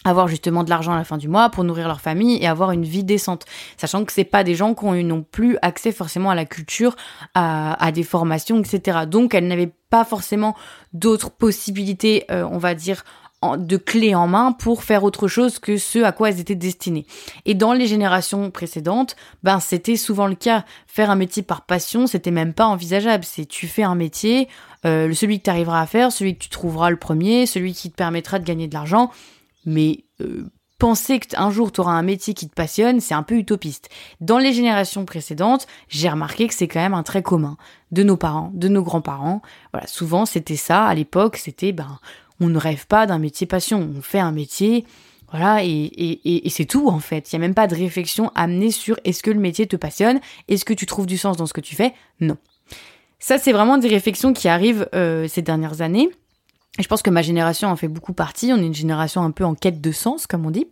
avoir 0.07 0.29
justement 0.29 0.65
de 0.65 0.71
l'argent 0.71 0.93
à 0.93 0.97
la 0.97 1.05
fin 1.05 1.19
du 1.19 1.29
mois 1.29 1.51
pour 1.51 1.65
nourrir 1.65 1.89
leur 1.89 2.01
famille 2.01 2.39
et 2.43 2.47
avoir 2.47 2.71
une 2.71 2.85
vie 2.85 3.05
décente. 3.05 3.45
Sachant 3.77 4.05
que 4.05 4.13
c'est 4.13 4.25
pas 4.25 4.45
des 4.45 4.55
gens 4.55 4.75
qui 4.75 4.85
ont 4.85 4.95
eu 4.95 5.05
non 5.05 5.23
plus 5.23 5.59
accès 5.63 5.93
forcément 5.93 6.31
à 6.31 6.35
la 6.35 6.45
culture, 6.45 6.97
à, 7.35 7.91
des 7.93 8.05
formations, 8.05 8.59
etc. 8.61 9.01
Donc 9.07 9.35
elles 9.35 9.47
n'avaient 9.47 9.73
pas 9.91 10.05
forcément 10.05 10.55
d'autres 10.93 11.31
possibilités, 11.31 12.25
euh, 12.31 12.47
on 12.51 12.59
va 12.59 12.75
dire, 12.75 13.05
de 13.57 13.77
clés 13.77 14.15
en 14.15 14.27
main 14.27 14.53
pour 14.53 14.83
faire 14.83 15.05
autre 15.05 15.29
chose 15.29 15.59
que 15.59 15.77
ce 15.77 16.01
à 16.01 16.11
quoi 16.11 16.31
elles 16.31 16.41
étaient 16.41 16.55
destinées. 16.55 17.07
Et 17.45 17.55
dans 17.55 17.73
les 17.73 17.87
générations 17.87 18.51
précédentes, 18.51 19.15
ben 19.43 19.61
c'était 19.61 19.97
souvent 19.97 20.27
le 20.27 20.35
cas. 20.35 20.65
Faire 20.87 21.11
un 21.11 21.17
métier 21.17 21.43
par 21.43 21.67
passion, 21.67 22.07
c'était 22.07 22.31
même 22.31 22.55
pas 22.55 22.67
envisageable. 22.67 23.25
C'est 23.25 23.47
tu 23.47 23.69
fais 23.69 23.83
un 23.83 23.95
métier, 23.95 24.49
euh, 24.85 25.13
celui 25.13 25.39
que 25.39 25.45
tu 25.45 25.51
arriveras 25.51 25.83
à 25.83 25.87
faire, 25.87 26.11
celui 26.11 26.35
que 26.35 26.43
tu 26.43 26.49
trouveras 26.49 26.91
le 26.91 26.97
premier, 26.97 27.47
celui 27.47 27.75
qui 27.75 27.91
te 27.91 27.97
permettra 27.97 28.39
de 28.39 28.45
gagner 28.45 28.69
de 28.69 28.75
l'argent 28.75 29.11
mais 29.67 30.05
euh, 30.23 30.49
penser 30.79 31.19
qu'un 31.19 31.51
jour 31.51 31.73
tu 31.73 31.81
auras 31.81 31.93
un 31.93 32.03
métier 32.03 32.33
qui 32.33 32.49
te 32.49 32.55
passionne, 32.55 33.01
c'est 33.01 33.15
un 33.15 33.23
peu 33.23 33.37
utopiste. 33.37 33.91
Dans 34.21 34.39
les 34.39 34.53
générations 34.53 35.05
précédentes, 35.05 35.67
j'ai 35.89 36.09
remarqué 36.09 36.49
que 36.49 36.55
c'est 36.55 36.69
quand 36.69 36.81
même 36.81 36.95
un 36.95 37.03
trait 37.03 37.23
commun 37.23 37.57
de 37.91 38.03
nos 38.03 38.17
parents, 38.17 38.51
de 38.55 38.69
nos 38.69 38.83
grands-parents. 38.83 39.43
Voilà, 39.73 39.87
souvent 39.87 40.25
c'était 40.25 40.57
ça 40.57 40.85
à 40.85 40.95
l'époque, 40.95 41.37
c'était 41.37 41.73
ben 41.73 41.99
on 42.41 42.49
ne 42.49 42.59
rêve 42.59 42.87
pas 42.87 43.07
d'un 43.07 43.19
métier 43.19 43.47
passion, 43.47 43.91
on 43.97 44.03
fait 44.03 44.21
un 44.21 44.33
métier 44.33 44.85
Voilà, 45.31 45.65
et, 45.65 45.69
et, 45.69 46.47
et 46.47 46.51
c'est 46.51 46.67
tout 46.67 46.89
en 46.89 47.01
fait. 47.01 47.33
Il 47.33 47.37
n'y 47.39 47.45
a 47.45 47.47
même 47.47 47.55
pas 47.55 47.67
de 47.67 47.75
réflexion 47.75 48.31
amenée 48.35 48.71
sur 48.71 48.99
est-ce 49.05 49.23
que 49.23 49.31
le 49.31 49.41
métier 49.41 49.67
te 49.67 49.77
passionne, 49.77 50.21
est-ce 50.49 50.65
que 50.65 50.75
tu 50.75 50.87
trouves 50.87 51.07
du 51.07 51.19
sens 51.19 51.37
dans 51.37 51.47
ce 51.47 51.53
que 51.53 51.61
tu 51.61 51.75
fais? 51.75 51.95
Non. 52.21 52.37
Ça, 53.19 53.39
c'est 53.39 53.53
vraiment 53.53 53.79
des 53.79 53.89
réflexions 53.89 54.33
qui 54.33 54.47
arrivent 54.47 54.89
euh, 54.95 55.27
ces 55.27 55.43
dernières 55.43 55.81
années 55.81 56.11
je 56.79 56.87
pense 56.89 57.03
que 57.03 57.11
ma 57.11 57.23
génération 57.23 57.69
en 57.69 57.77
fait 57.77 57.89
beaucoup 57.89 58.13
partie. 58.13 58.53
On 58.53 58.59
est 58.59 58.67
une 58.67 58.75
génération 58.75 59.23
un 59.23 59.31
peu 59.31 59.45
en 59.45 59.55
quête 59.55 59.81
de 59.81 59.93
sens, 59.93 60.27
comme 60.27 60.47
on 60.47 60.51
dit. 60.51 60.67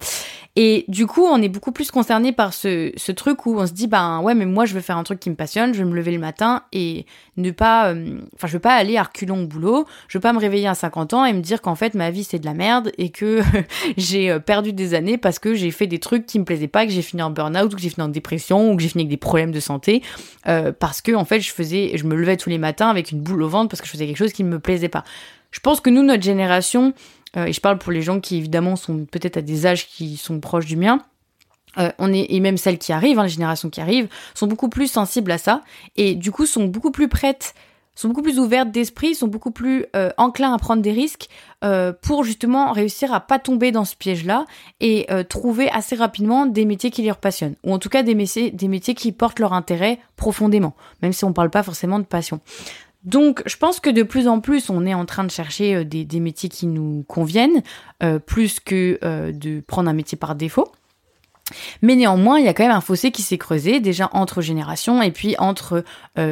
Et 0.57 0.85
du 0.87 1.07
coup, 1.07 1.25
on 1.25 1.43
est 1.43 1.49
beaucoup 1.49 1.73
plus 1.73 1.91
concerné 1.91 2.31
par 2.31 2.55
ce, 2.55 2.93
ce 2.97 3.11
truc 3.11 3.45
où 3.45 3.59
on 3.59 3.67
se 3.67 3.73
dit, 3.73 3.89
ben 3.89 4.21
ouais, 4.21 4.35
mais 4.35 4.47
moi, 4.47 4.67
je 4.67 4.75
veux 4.75 4.81
faire 4.81 4.97
un 4.97 5.03
truc 5.03 5.19
qui 5.19 5.29
me 5.29 5.35
passionne, 5.35 5.75
je 5.75 5.83
veux 5.83 5.89
me 5.89 5.97
lever 5.97 6.13
le 6.13 6.21
matin 6.21 6.63
et 6.73 7.07
ne 7.37 7.51
pas... 7.51 7.89
Euh, 7.93 8.21
enfin, 8.37 8.47
je 8.47 8.53
veux 8.53 8.61
pas 8.61 8.75
aller 8.75 8.97
à 8.97 9.03
reculons 9.03 9.43
au 9.43 9.47
boulot, 9.47 9.85
je 10.07 10.19
veux 10.19 10.23
pas 10.23 10.33
me 10.33 10.39
réveiller 10.39 10.69
à 10.69 10.75
50 10.75 11.13
ans 11.15 11.25
et 11.25 11.33
me 11.33 11.41
dire 11.41 11.61
qu'en 11.61 11.75
fait, 11.75 11.95
ma 11.95 12.11
vie, 12.11 12.23
c'est 12.23 12.39
de 12.39 12.47
la 12.47 12.55
merde 12.55 12.93
et 12.99 13.11
que 13.11 13.41
j'ai 13.97 14.31
euh, 14.31 14.39
perdu 14.39 14.73
des 14.73 14.95
années 14.95 15.19
parce 15.19 15.41
que 15.41 15.55
j'ai 15.55 15.73
fait 15.73 15.89
des 15.89 15.99
trucs 15.99 16.25
qui 16.25 16.39
me 16.39 16.45
plaisaient 16.45 16.69
pas, 16.69 16.87
que 16.87 16.93
j'ai 16.93 17.03
fini 17.03 17.23
en 17.23 17.31
burn-out 17.31 17.73
ou 17.73 17.77
que 17.77 17.83
j'ai 17.83 17.91
fini 17.91 18.05
en 18.05 18.09
dépression 18.09 18.71
ou 18.71 18.77
que 18.77 18.83
j'ai 18.83 18.91
fini 18.91 19.03
avec 19.03 19.11
des 19.11 19.17
problèmes 19.17 19.51
de 19.51 19.61
santé 19.61 20.03
euh, 20.47 20.71
parce 20.71 21.03
que, 21.03 21.13
en 21.13 21.25
fait, 21.25 21.41
je 21.41 21.51
faisais... 21.51 21.93
Je 21.97 22.05
me 22.05 22.15
levais 22.15 22.37
tous 22.37 22.51
les 22.51 22.59
matins 22.59 22.91
avec 22.91 23.11
une 23.11 23.21
boule 23.21 23.43
au 23.43 23.49
ventre 23.49 23.71
parce 23.71 23.81
que 23.81 23.87
je 23.87 23.93
faisais 23.93 24.07
quelque 24.07 24.19
chose 24.19 24.33
qui 24.33 24.45
me 24.45 24.61
plaisait 24.61 24.89
pas. 24.89 25.03
Je 25.55 25.61
pense 25.61 25.81
que 25.81 25.89
nous, 25.89 26.03
notre 26.03 26.25
génération, 26.25 26.93
euh, 27.37 27.45
et 27.45 27.53
je 27.53 27.61
parle 27.61 27.79
pour 27.79 27.93
les 27.93 28.03
gens 28.03 28.19
qui 28.19 28.39
évidemment 28.39 28.75
sont 28.75 29.07
peut-être 29.09 29.37
à 29.37 29.41
des 29.41 29.67
âges 29.67 29.87
qui 29.87 30.17
sont 30.17 30.41
proches 30.41 30.67
du 30.67 30.77
mien, 30.77 31.01
euh, 31.79 31.91
et 32.01 32.41
même 32.41 32.57
celles 32.57 32.79
qui 32.79 32.93
arrivent, 32.93 33.21
hein, 33.21 33.23
les 33.23 33.29
générations 33.29 33.71
qui 33.71 33.81
arrivent, 33.81 34.09
sont 34.35 34.49
beaucoup 34.49 34.69
plus 34.69 34.89
sensibles 34.89 35.31
à 35.31 35.39
ça, 35.39 35.63
et 35.95 36.17
du 36.17 36.33
coup 36.33 36.45
sont 36.45 36.65
beaucoup 36.65 36.91
plus 36.91 37.07
prêtes, 37.07 37.55
sont 37.95 38.09
beaucoup 38.09 38.23
plus 38.23 38.41
ouvertes 38.41 38.73
d'esprit, 38.73 39.15
sont 39.15 39.29
beaucoup 39.29 39.53
plus 39.53 39.87
euh, 39.95 40.11
enclins 40.17 40.53
à 40.53 40.59
prendre 40.59 40.83
des 40.83 40.91
risques 40.91 41.29
pour 42.03 42.25
justement 42.25 42.73
réussir 42.73 43.15
à 43.15 43.21
pas 43.21 43.39
tomber 43.39 43.73
dans 43.73 43.87
ce 43.87 43.97
piège-là 43.97 44.45
et 44.81 45.07
trouver 45.31 45.71
assez 45.71 45.97
rapidement 45.97 46.45
des 46.45 46.67
métiers 46.67 46.91
qui 46.91 47.01
les 47.01 47.13
passionnent, 47.15 47.55
ou 47.65 47.73
en 47.73 47.79
tout 47.79 47.89
cas 47.89 48.03
des 48.03 48.15
métiers, 48.15 48.53
qui 48.95 49.13
portent 49.13 49.39
leur 49.39 49.55
intérêt 49.55 49.99
profondément, 50.17 50.75
même 51.01 51.15
si 51.15 51.25
on 51.25 51.33
parle 51.33 51.49
pas 51.49 51.63
forcément 51.63 51.99
de 52.01 52.05
passion. 52.05 52.41
Donc, 53.05 53.43
je 53.47 53.57
pense 53.57 53.81
que 53.81 53.91
de 53.91 54.03
plus 54.03 54.29
en 54.29 54.41
plus, 54.41 54.71
on 54.71 54.87
est 54.87 54.95
en 54.95 55.05
train 55.05 55.25
de 55.25 55.31
chercher 55.31 55.75
euh, 55.77 55.85
des, 55.85 56.21
métiers 56.21 56.49
qui 56.49 56.67
nous 56.67 57.05
conviennent, 57.07 57.63
euh, 58.03 58.19
plus 58.19 58.61
que 58.61 58.99
euh, 59.05 59.31
de 59.33 59.61
prendre 59.61 59.91
un 59.91 59.93
métier 59.93 60.17
par 60.17 60.35
défaut. 60.35 60.73
Mais 61.83 61.95
néanmoins, 61.95 62.39
il 62.39 62.47
y 62.47 62.49
a 62.49 62.55
quand 62.55 62.63
même 62.63 62.73
un 62.75 62.81
fossé 62.81 63.11
qui 63.11 63.21
s'est 63.21 63.37
creusé, 63.37 63.79
déjà 63.79 64.09
entre 64.15 64.41
générations 64.41 65.03
et 65.03 65.11
puis 65.11 65.37
entre 65.39 65.85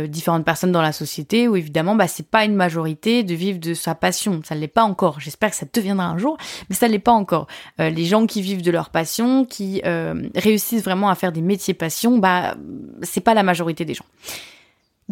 différentes 0.06 0.46
personnes 0.46 0.72
dans 0.72 0.80
la 0.80 0.92
société, 0.92 1.48
où 1.48 1.54
évidemment, 1.54 1.94
bah, 1.94 2.08
c'est 2.08 2.26
pas 2.26 2.46
une 2.46 2.54
majorité 2.54 3.22
de 3.22 3.34
vivre 3.34 3.60
de 3.60 3.74
sa 3.74 3.94
passion. 3.94 4.40
Ça 4.42 4.54
ne 4.54 4.60
l'est 4.60 4.68
pas 4.68 4.84
encore. 4.84 5.20
J'espère 5.20 5.50
que 5.50 5.56
ça 5.56 5.66
deviendra 5.70 6.06
un 6.06 6.16
jour, 6.16 6.38
mais 6.70 6.74
ça 6.74 6.86
ne 6.86 6.92
l'est 6.92 6.98
pas 6.98 7.12
encore. 7.12 7.46
les 7.78 8.06
gens 8.06 8.24
qui 8.24 8.40
vivent 8.40 8.62
de 8.62 8.70
leur 8.70 8.88
passion, 8.88 9.44
qui 9.44 9.82
réussissent 10.34 10.82
vraiment 10.82 11.10
à 11.10 11.14
faire 11.14 11.30
des 11.30 11.42
métiers 11.42 11.74
passion, 11.74 12.16
bah, 12.16 12.56
c'est 13.02 13.20
pas 13.20 13.34
la 13.34 13.42
majorité 13.42 13.84
des 13.84 13.92
gens. 13.92 14.06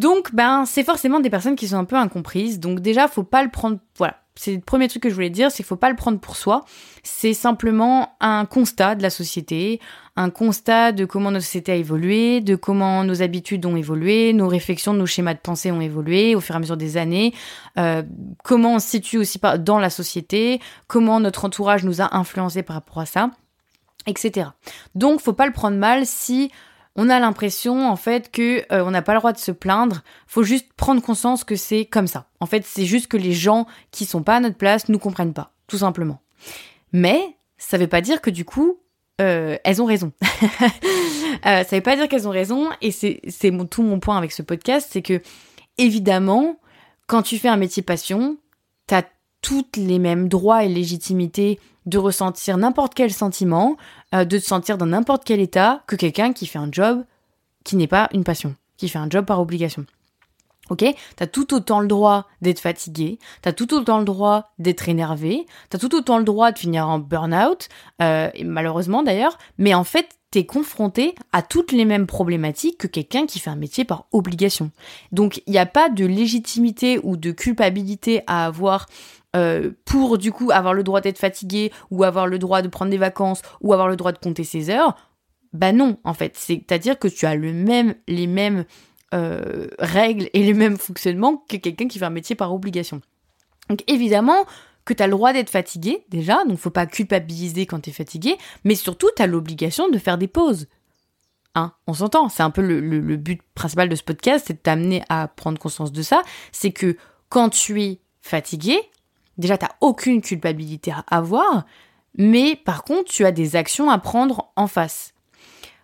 Donc, 0.01 0.35
ben, 0.35 0.65
c'est 0.65 0.83
forcément 0.83 1.21
des 1.21 1.29
personnes 1.29 1.57
qui 1.57 1.69
sont 1.69 1.77
un 1.77 1.85
peu 1.85 1.97
incomprises. 1.97 2.59
Donc 2.59 2.81
déjà, 2.81 3.07
faut 3.07 3.23
pas 3.23 3.43
le 3.43 3.51
prendre. 3.51 3.81
Voilà, 3.99 4.17
c'est 4.35 4.55
le 4.55 4.61
premier 4.63 4.89
truc 4.89 5.03
que 5.03 5.11
je 5.11 5.15
voulais 5.15 5.29
dire, 5.29 5.51
c'est 5.51 5.57
qu'il 5.57 5.67
faut 5.67 5.77
pas 5.77 5.91
le 5.91 5.97
prendre 5.97 6.19
pour 6.19 6.37
soi. 6.37 6.65
C'est 7.03 7.35
simplement 7.35 8.17
un 8.19 8.47
constat 8.47 8.95
de 8.95 9.03
la 9.03 9.11
société, 9.11 9.79
un 10.17 10.31
constat 10.31 10.93
de 10.93 11.05
comment 11.05 11.31
notre 11.31 11.45
société 11.45 11.73
a 11.73 11.75
évolué, 11.75 12.41
de 12.41 12.57
comment 12.57 13.05
nos 13.05 13.21
habitudes 13.21 13.67
ont 13.67 13.77
évolué, 13.77 14.33
nos 14.33 14.49
réflexions, 14.49 14.95
nos 14.95 15.05
schémas 15.05 15.35
de 15.35 15.41
pensée 15.41 15.71
ont 15.71 15.83
évolué 15.83 16.35
au 16.35 16.41
fur 16.41 16.55
et 16.55 16.57
à 16.57 16.61
mesure 16.61 16.79
des 16.79 16.97
années, 16.97 17.35
euh, 17.77 18.03
comment 18.43 18.77
on 18.77 18.79
se 18.79 18.89
situe 18.89 19.19
aussi 19.19 19.39
dans 19.59 19.79
la 19.79 19.91
société, 19.91 20.63
comment 20.87 21.21
notre 21.21 21.45
entourage 21.45 21.85
nous 21.85 22.01
a 22.01 22.17
influencé 22.17 22.63
par 22.63 22.77
rapport 22.77 23.01
à 23.01 23.07
ça, 23.07 23.33
etc. 24.07 24.49
Donc, 24.95 25.21
faut 25.21 25.35
pas 25.35 25.47
le 25.47 25.53
prendre 25.53 25.77
mal 25.77 26.07
si 26.07 26.51
on 26.97 27.09
a 27.09 27.19
l'impression 27.21 27.89
en 27.89 27.97
fait 27.97 28.31
que 28.31 28.65
euh, 28.73 28.85
on 28.85 28.91
n'a 28.91 29.03
pas 29.03 29.13
le 29.13 29.21
droit 29.21 29.33
de 29.33 29.39
se 29.39 29.53
plaindre. 29.53 30.03
Faut 30.27 30.43
juste 30.43 30.73
prendre 30.75 31.01
conscience 31.03 31.45
que 31.45 31.57
c'est 31.57 31.85
comme 31.85 32.07
ça. 32.07 32.27
En 32.41 32.47
fait, 32.47 32.65
c'est 32.67 32.85
juste 32.85 33.07
que 33.07 33.17
les 33.17 33.33
gens 33.33 33.67
qui 33.91 34.05
sont 34.05 34.23
pas 34.23 34.37
à 34.37 34.41
notre 34.41 34.57
place 34.57 34.89
nous 34.89 34.99
comprennent 34.99 35.35
pas, 35.35 35.53
tout 35.67 35.79
simplement. 35.79 36.21
Mais 36.93 37.37
ça 37.59 37.79
veut 37.79 37.87
pas 37.87 38.01
dire 38.01 38.21
que 38.21 38.31
du 38.31 38.45
coup 38.45 38.79
euh, 39.21 39.57
elles 39.65 39.83
ont 39.83 39.87
raison. 39.87 40.13
euh, 41.47 41.65
ça 41.65 41.77
veut 41.77 41.83
pas 41.83 41.97
dire 41.97 42.09
qu'elles 42.09 42.27
ont 42.27 42.33
raison 42.33 42.71
et 42.81 42.91
c'est 42.91 43.21
tout 43.71 43.83
mon 43.83 44.01
point 44.01 44.17
avec 44.17 44.33
ce 44.33 44.43
podcast, 44.43 44.89
c'est 44.91 45.03
que 45.03 45.21
évidemment 45.79 46.59
quand 47.07 47.23
tu 47.23 47.39
fais 47.39 47.49
un 47.49 47.57
métier 47.57 47.83
passion, 47.83 48.37
toutes 49.43 49.77
les 49.77 49.99
mêmes 49.99 50.29
droits 50.29 50.65
et 50.65 50.69
légitimités 50.69 51.59
de 51.87 51.99
ressentir 51.99 52.57
n'importe 52.57 52.95
quel 52.95 53.13
sentiment, 53.13 53.77
euh, 54.15 54.25
de 54.25 54.39
te 54.39 54.45
sentir 54.45 54.79
dans 54.79 54.87
n'importe 54.87 55.25
quel 55.25 55.41
état 55.41 55.83
que 55.87 55.97
quelqu'un 55.97 56.33
qui 56.33 56.47
fait 56.47 56.59
un 56.59 56.69
job 56.71 57.05
qui 57.65 57.77
n'est 57.77 57.87
pas 57.87 58.09
une 58.13 58.25
passion, 58.25 58.55
qui 58.77 58.89
fait 58.89 58.99
un 58.99 59.09
job 59.09 59.25
par 59.25 59.41
obligation. 59.41 59.87
Ok? 60.71 60.85
T'as 61.17 61.27
tout 61.27 61.53
autant 61.53 61.81
le 61.81 61.89
droit 61.89 62.29
d'être 62.43 62.61
fatigué, 62.61 63.19
t'as 63.43 63.53
tout 63.53 63.75
autant 63.75 63.99
le 63.99 64.05
droit 64.05 64.53
d'être 64.61 64.89
énervé, 64.89 65.47
t'as 65.69 65.79
tout 65.79 65.95
autant 65.97 66.19
le 66.19 66.25
droit 66.25 66.53
de 66.53 66.59
finir 66.59 66.89
en 66.89 67.01
burn-out, 67.01 67.69
euh, 68.01 68.31
malheureusement 68.45 69.03
d'ailleurs, 69.03 69.37
mais 69.59 69.75
en 69.75 69.83
fait, 69.83 70.09
t'es 70.31 70.47
confronté 70.47 71.17
à 71.33 71.43
toutes 71.43 71.73
les 71.73 71.85
mêmes 71.85 72.07
problématiques 72.07 72.79
que 72.79 72.87
quelqu'un 72.87 73.27
qui 73.27 73.41
fait 73.41 73.51
un 73.51 73.57
métier 73.57 73.85
par 73.85 74.07
obligation. 74.13 74.71
Donc, 75.11 75.43
il 75.47 75.51
n'y 75.51 75.59
a 75.59 75.67
pas 75.67 75.89
de 75.89 76.07
légitimité 76.07 77.01
ou 77.03 77.17
de 77.17 77.33
culpabilité 77.33 78.23
à 78.29 78.47
avoir 78.47 78.87
euh, 79.37 79.71
pour 79.85 80.19
du 80.19 80.33
coup 80.33 80.51
avoir 80.51 80.75
le 80.75 80.83
droit 80.83 81.01
d'être 81.01 81.19
fatigué 81.19 81.73
ou 81.91 82.03
avoir 82.03 82.27
le 82.27 82.39
droit 82.39 82.63
de 82.63 82.69
prendre 82.69 82.91
des 82.91 82.99
vacances 82.99 83.43
ou 83.61 83.73
avoir 83.73 83.89
le 83.89 83.97
droit 83.97 84.13
de 84.13 84.19
compter 84.19 84.43
ses 84.43 84.71
heures, 84.71 84.97
bah 85.53 85.73
non 85.73 85.99
en 86.05 86.15
fait. 86.15 86.37
C'est-à-dire 86.37 86.99
que 86.99 87.09
tu 87.09 87.27
as 87.27 87.37
le 87.37 87.53
même, 87.53 87.95
les 88.09 88.27
mêmes 88.27 88.65
euh, 89.15 89.69
règles 89.79 90.29
et 90.33 90.43
les 90.43 90.55
mêmes 90.55 90.79
fonctionnements 90.79 91.45
que 91.49 91.57
quelqu'un 91.57 91.89
qui 91.89 91.99
fait 91.99 92.05
un 92.05 92.11
métier 92.11 92.35
par 92.35 92.53
obligation. 92.53 93.01
Donc 93.69 93.85
évidemment 93.87 94.45
que 94.85 94.95
tu 94.95 95.03
as 95.03 95.07
le 95.07 95.13
droit 95.13 95.33
d'être 95.33 95.51
fatigué 95.51 96.05
déjà, 96.09 96.45
donc 96.45 96.59
faut 96.59 96.71
pas 96.71 96.87
culpabiliser 96.87 97.67
quand 97.67 97.81
tu 97.81 97.91
es 97.91 97.93
fatigué, 97.93 98.37
mais 98.65 98.75
surtout 98.75 99.11
tu 99.17 99.23
as 99.23 99.29
l'obligation 99.29 99.89
de 99.89 99.99
faire 99.99 100.19
des 100.19 100.29
pauses. 100.29 100.67
Hein, 101.55 101.73
on 101.87 101.95
s'entend, 101.95 102.29
c'est 102.29 102.43
un 102.43 102.51
peu 102.51 102.63
le, 102.63 102.81
le 102.81 103.17
but 103.17 103.41
principal 103.55 103.89
de 103.89 103.97
ce 103.97 104.03
podcast, 104.05 104.47
c'est 104.49 104.55
de 104.55 104.59
t'amener 104.59 105.03
à 105.09 105.29
prendre 105.29 105.59
conscience 105.59 105.93
de 105.93 106.03
ça, 106.03 106.23
c'est 106.53 106.71
que 106.71 106.97
quand 107.29 107.51
tu 107.51 107.83
es 107.83 108.01
fatigué, 108.21 108.79
déjà, 109.41 109.59
tu 109.59 109.65
n'as 109.65 109.73
aucune 109.81 110.21
culpabilité 110.21 110.93
à 110.93 111.05
avoir, 111.17 111.65
mais 112.17 112.57
par 112.57 112.85
contre, 112.85 113.11
tu 113.11 113.25
as 113.25 113.33
des 113.33 113.57
actions 113.57 113.91
à 113.91 113.99
prendre 113.99 114.53
en 114.57 114.67
face. 114.67 115.15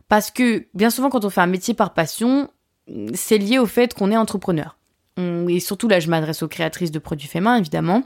Parce 0.08 0.30
que 0.30 0.66
bien 0.74 0.90
souvent, 0.90 1.10
quand 1.10 1.24
on 1.24 1.30
fait 1.30 1.40
un 1.40 1.46
métier 1.46 1.74
par 1.74 1.92
passion, 1.92 2.48
c'est 3.14 3.38
lié 3.38 3.58
au 3.58 3.66
fait 3.66 3.94
qu'on 3.94 4.12
est 4.12 4.16
entrepreneur. 4.16 4.76
Et 5.48 5.60
surtout, 5.60 5.88
là, 5.88 5.98
je 5.98 6.10
m'adresse 6.10 6.42
aux 6.42 6.48
créatrices 6.48 6.90
de 6.90 6.98
produits 6.98 7.28
faits 7.28 7.42
évidemment. 7.58 8.02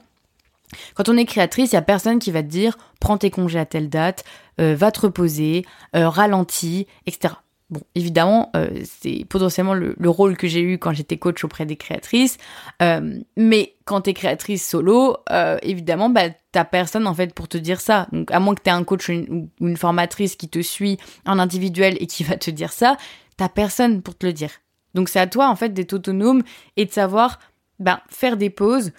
Quand 0.95 1.09
on 1.09 1.17
est 1.17 1.25
créatrice, 1.25 1.73
il 1.73 1.75
y 1.75 1.79
a 1.79 1.83
personne 1.83 2.21
qui 2.21 2.31
va 2.31 2.43
te 2.43 2.49
dire 2.49 2.79
prends 3.01 3.19
tes 3.19 3.31
congés 3.31 3.59
à 3.59 3.67
telle 3.67 3.89
date, 3.89 4.25
euh, 4.61 4.77
va 4.77 4.93
te 4.93 5.01
reposer, 5.01 5.65
euh, 5.97 6.09
ralentis, 6.09 6.87
etc. 7.07 7.35
Bon, 7.71 7.83
évidemment, 7.95 8.51
euh, 8.57 8.69
c'est 8.85 9.25
potentiellement 9.29 9.75
le, 9.75 9.95
rôle 10.11 10.37
que 10.37 10.49
j'ai 10.49 10.61
eu 10.61 10.79
quand 10.79 10.93
j'étais 10.93 11.19
coach 11.19 11.45
auprès 11.45 11.67
des 11.67 11.77
créatrices. 11.77 12.37
Euh, 12.83 13.21
mais 13.37 13.77
quand 13.85 14.01
t'es 14.03 14.13
créatrice 14.13 14.69
solo, 14.69 15.17
euh, 15.31 15.57
évidemment, 15.63 16.11
bah, 16.11 16.31
t'as 16.51 16.65
personne 16.65 17.07
en 17.07 17.15
fait 17.15 17.33
pour 17.33 17.47
te 17.47 17.57
dire 17.57 17.81
ça. 17.81 18.09
Donc, 18.11 18.33
à 18.33 18.41
moins 18.41 18.57
que 18.57 18.63
t'aies 18.63 18.71
un 18.71 18.83
coach 18.83 19.09
ou 19.09 19.49
une, 19.61 19.77
formatrice 19.77 20.35
qui 20.35 20.49
te 20.49 20.61
suit 20.61 20.99
en 21.25 21.39
individuel 21.39 21.97
et 22.01 22.09
qui 22.09 22.25
va 22.25 22.37
te 22.37 22.51
dire 22.51 22.73
ça, 22.73 22.97
t'as 23.37 23.49
personne 23.49 24.03
pour 24.03 24.19
te 24.19 24.27
le 24.27 24.33
dire. 24.33 24.51
Donc, 24.95 25.09
c'est 25.09 25.21
à 25.21 25.29
toi 25.29 25.49
en 25.49 25.55
fait 25.55 25.69
d'être 25.69 25.93
autonome 25.93 26.43
et 26.77 26.87
de 26.87 26.91
savoir 26.91 27.39
bah, 27.79 28.03
faire 28.09 28.37
des 28.37 28.51
pauses, 28.51 28.91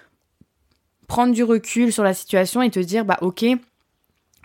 prendre 1.08 1.34
du 1.34 1.44
recul 1.44 1.92
sur 1.92 2.04
la 2.06 2.14
situation 2.14 2.62
et 2.62 2.72
te 2.72 2.80
dire, 2.80 3.04
bah, 3.04 3.18
ok, 3.20 3.46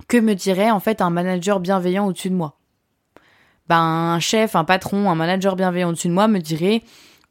que 0.09 0.17
me 0.17 0.35
dirait 0.35 0.73
en 0.73 0.81
fait 0.81 1.01
un 1.01 1.11
manager 1.11 1.61
bienveillant 1.61 2.09
au-dessus 2.09 2.31
de 2.31 2.35
moi? 2.35 2.59
Ben, 3.69 3.77
un 3.77 4.21
chef, 4.21 4.57
un 4.57 4.65
patron, 4.65 5.11
un 5.11 5.15
manager 5.15 5.57
bienveillant 5.57 5.89
au-dessus 5.91 6.09
de 6.09 6.13
moi 6.13 6.29
me 6.29 6.39
dirait 6.39 6.83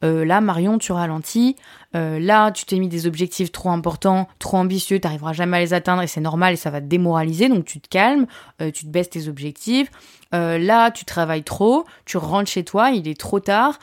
euh, 0.04 0.26
là 0.26 0.42
Marion 0.42 0.76
tu 0.76 0.92
ralentis, 0.92 1.56
euh, 1.94 2.18
là 2.18 2.50
tu 2.50 2.66
t'es 2.66 2.78
mis 2.78 2.88
des 2.88 3.06
objectifs 3.06 3.50
trop 3.50 3.70
importants, 3.70 4.28
trop 4.38 4.58
ambitieux, 4.58 5.00
t'arriveras 5.00 5.32
jamais 5.32 5.56
à 5.56 5.60
les 5.60 5.72
atteindre 5.72 6.02
et 6.02 6.06
c'est 6.06 6.20
normal 6.20 6.52
et 6.52 6.56
ça 6.56 6.70
va 6.70 6.82
te 6.82 6.86
démoraliser 6.86 7.48
donc 7.48 7.64
tu 7.64 7.80
te 7.80 7.88
calmes, 7.88 8.26
euh, 8.60 8.70
tu 8.70 8.84
te 8.84 8.90
baisses 8.90 9.08
tes 9.08 9.28
objectifs, 9.28 9.90
là 10.32 10.90
tu 10.90 11.06
travailles 11.06 11.44
trop, 11.44 11.86
tu 12.04 12.18
rentres 12.18 12.50
chez 12.50 12.62
toi, 12.62 12.90
il 12.90 13.08
est 13.08 13.18
trop 13.18 13.40
tard, 13.40 13.78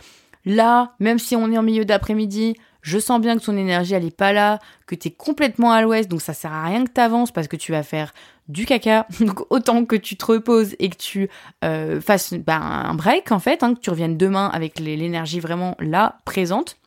là 0.46 0.92
même 1.00 1.18
si 1.18 1.36
on 1.36 1.52
est 1.52 1.58
en 1.58 1.64
milieu 1.64 1.84
d'après-midi, 1.84 2.56
je 2.84 3.00
sens 3.00 3.20
bien 3.20 3.36
que 3.36 3.44
ton 3.44 3.58
énergie 3.58 3.96
elle 3.96 4.12
pas 4.12 4.34
là, 4.34 4.60
que 4.86 4.94
tu 4.94 5.08
es 5.08 5.12
complètement 5.12 5.72
à 5.72 5.82
l'ouest, 5.82 6.12
donc 6.12 6.22
ça 6.22 6.34
sert 6.34 6.54
à 6.54 6.66
rien 6.66 6.84
que 6.84 6.92
tu 6.94 7.02
avances 7.02 7.32
parce 7.32 7.48
que 7.48 7.56
tu 7.56 7.72
vas 7.72 7.82
faire 7.82 8.14
du 8.48 8.66
caca. 8.66 9.08
Donc 9.20 9.46
autant 9.50 9.86
que 9.86 9.96
tu 9.96 10.18
te 10.18 10.26
reposes 10.26 10.76
et 10.80 10.90
que 10.90 10.98
tu 10.98 11.30
euh, 11.64 12.02
fasses 12.02 12.34
ben, 12.34 12.62
un 12.62 12.94
break 12.94 13.32
en 13.32 13.40
fait, 13.40 13.64
hein, 13.64 13.76
que 13.76 13.80
tu 13.80 13.90
reviennes 13.90 14.18
demain 14.18 14.50
avec 14.54 14.80
l'énergie 14.80 15.40
vraiment 15.40 15.76
là, 15.80 16.18
présente. 16.26 16.78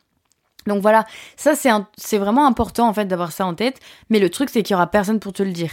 Donc 0.65 0.81
voilà, 0.81 1.05
ça 1.37 1.53
c'est 1.55 2.17
vraiment 2.17 2.45
important 2.45 2.89
en 2.89 2.93
fait 2.93 3.05
d'avoir 3.05 3.31
ça 3.31 3.45
en 3.45 3.53
tête, 3.53 3.79
mais 4.09 4.19
le 4.19 4.29
truc 4.29 4.49
c'est 4.49 4.63
qu'il 4.63 4.73
y 4.73 4.75
aura 4.75 4.87
personne 4.87 5.19
pour 5.19 5.31
te 5.31 5.41
le 5.41 5.51
dire. 5.51 5.71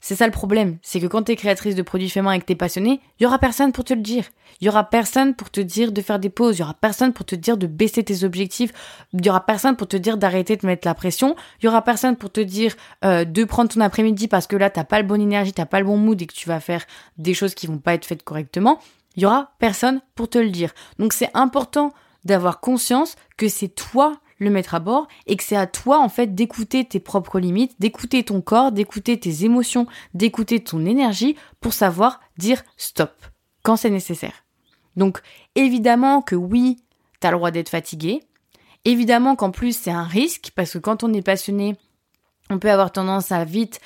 C'est 0.00 0.14
ça 0.14 0.26
le 0.26 0.32
problème, 0.32 0.78
c'est 0.80 1.00
que 1.00 1.06
quand 1.06 1.24
tu 1.24 1.32
es 1.32 1.36
créatrice 1.36 1.74
de 1.74 1.82
produits 1.82 2.08
faits 2.08 2.22
main 2.22 2.32
et 2.32 2.38
que 2.38 2.44
t'es 2.44 2.54
passionnée, 2.54 3.00
il 3.18 3.24
y 3.24 3.26
aura 3.26 3.38
personne 3.38 3.72
pour 3.72 3.82
te 3.82 3.94
le 3.94 4.00
dire. 4.00 4.24
Il 4.60 4.66
y 4.66 4.68
aura 4.68 4.84
personne 4.84 5.34
pour 5.34 5.50
te 5.50 5.60
dire 5.60 5.90
de 5.90 6.00
faire 6.00 6.20
des 6.20 6.30
pauses, 6.30 6.56
il 6.56 6.60
y 6.60 6.62
aura 6.62 6.74
personne 6.74 7.12
pour 7.12 7.26
te 7.26 7.34
dire 7.34 7.56
de 7.56 7.66
baisser 7.66 8.04
tes 8.04 8.22
objectifs, 8.22 8.72
il 9.12 9.26
y 9.26 9.28
aura 9.28 9.44
personne 9.44 9.76
pour 9.76 9.88
te 9.88 9.96
dire 9.96 10.16
d'arrêter 10.16 10.56
de 10.56 10.66
mettre 10.66 10.86
la 10.86 10.94
pression, 10.94 11.34
il 11.60 11.66
y 11.66 11.68
aura 11.68 11.82
personne 11.82 12.16
pour 12.16 12.30
te 12.30 12.40
dire 12.40 12.74
euh, 13.04 13.24
de 13.24 13.42
prendre 13.42 13.70
ton 13.70 13.80
après-midi 13.80 14.28
parce 14.28 14.46
que 14.46 14.56
là 14.56 14.70
t'as 14.70 14.84
pas 14.84 15.00
le 15.00 15.06
bon 15.06 15.20
énergie, 15.20 15.52
t'as 15.52 15.66
pas 15.66 15.80
le 15.80 15.86
bon 15.86 15.96
mood 15.96 16.20
et 16.20 16.26
que 16.26 16.34
tu 16.34 16.48
vas 16.48 16.60
faire 16.60 16.84
des 17.16 17.34
choses 17.34 17.54
qui 17.54 17.66
vont 17.66 17.78
pas 17.78 17.94
être 17.94 18.04
faites 18.04 18.22
correctement. 18.22 18.78
Y 19.16 19.26
aura 19.26 19.50
personne 19.58 20.00
pour 20.14 20.30
te 20.30 20.38
le 20.38 20.50
dire. 20.50 20.72
Donc 21.00 21.12
c'est 21.12 21.30
important 21.34 21.92
d'avoir 22.24 22.60
conscience 22.60 23.16
que 23.36 23.48
c'est 23.48 23.68
toi 23.68 24.20
le 24.38 24.50
mettre 24.50 24.74
à 24.74 24.80
bord 24.80 25.08
et 25.26 25.36
que 25.36 25.42
c'est 25.42 25.56
à 25.56 25.66
toi 25.66 25.98
en 25.98 26.08
fait 26.08 26.34
d'écouter 26.34 26.84
tes 26.84 27.00
propres 27.00 27.38
limites, 27.38 27.74
d'écouter 27.78 28.24
ton 28.24 28.40
corps, 28.40 28.72
d'écouter 28.72 29.18
tes 29.18 29.44
émotions, 29.44 29.86
d'écouter 30.14 30.60
ton 30.60 30.86
énergie 30.86 31.36
pour 31.60 31.72
savoir 31.72 32.20
dire 32.36 32.62
stop 32.76 33.12
quand 33.62 33.76
c'est 33.76 33.90
nécessaire. 33.90 34.44
Donc 34.96 35.20
évidemment 35.54 36.22
que 36.22 36.36
oui, 36.36 36.78
t'as 37.20 37.30
le 37.30 37.36
droit 37.36 37.50
d'être 37.50 37.68
fatigué. 37.68 38.22
Évidemment 38.84 39.36
qu'en 39.36 39.50
plus 39.50 39.76
c'est 39.76 39.90
un 39.90 40.04
risque 40.04 40.52
parce 40.54 40.72
que 40.72 40.78
quand 40.78 41.04
on 41.04 41.12
est 41.12 41.22
passionné, 41.22 41.76
on 42.50 42.58
peut 42.58 42.70
avoir 42.70 42.92
tendance 42.92 43.32
à 43.32 43.44
vite 43.44 43.80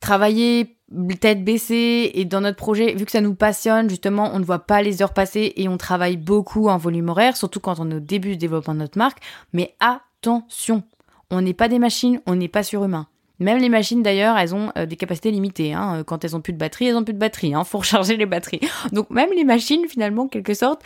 travailler 0.00 0.76
tête 1.20 1.44
baissée 1.44 2.10
et 2.14 2.24
dans 2.24 2.40
notre 2.40 2.56
projet, 2.56 2.94
vu 2.94 3.04
que 3.04 3.10
ça 3.10 3.20
nous 3.20 3.34
passionne, 3.34 3.90
justement, 3.90 4.30
on 4.32 4.38
ne 4.38 4.44
voit 4.44 4.60
pas 4.60 4.82
les 4.82 5.02
heures 5.02 5.12
passer 5.12 5.52
et 5.56 5.68
on 5.68 5.76
travaille 5.76 6.16
beaucoup 6.16 6.68
en 6.68 6.78
volume 6.78 7.10
horaire, 7.10 7.36
surtout 7.36 7.60
quand 7.60 7.78
on 7.78 7.90
est 7.90 7.96
au 7.96 8.00
début 8.00 8.30
du 8.30 8.36
développement 8.36 8.74
de 8.74 8.80
notre 8.80 8.96
marque. 8.96 9.18
Mais 9.52 9.74
attention, 9.80 10.82
on 11.30 11.42
n'est 11.42 11.54
pas 11.54 11.68
des 11.68 11.78
machines, 11.78 12.20
on 12.26 12.36
n'est 12.36 12.48
pas 12.48 12.62
surhumain. 12.62 13.06
Même 13.40 13.58
les 13.58 13.68
machines 13.68 14.02
d'ailleurs, 14.02 14.36
elles 14.36 14.54
ont 14.54 14.72
euh, 14.76 14.86
des 14.86 14.96
capacités 14.96 15.30
limitées. 15.30 15.72
Hein. 15.72 16.02
Quand 16.04 16.24
elles 16.24 16.34
ont 16.34 16.40
plus 16.40 16.52
de 16.52 16.58
batterie, 16.58 16.86
elles 16.86 16.96
ont 16.96 17.04
plus 17.04 17.14
de 17.14 17.18
batterie. 17.18 17.54
Hein. 17.54 17.64
Faut 17.64 17.78
recharger 17.78 18.16
les 18.16 18.26
batteries. 18.26 18.60
Donc 18.92 19.10
même 19.10 19.30
les 19.36 19.44
machines, 19.44 19.86
finalement, 19.88 20.24
en 20.24 20.28
quelque 20.28 20.54
sorte, 20.54 20.82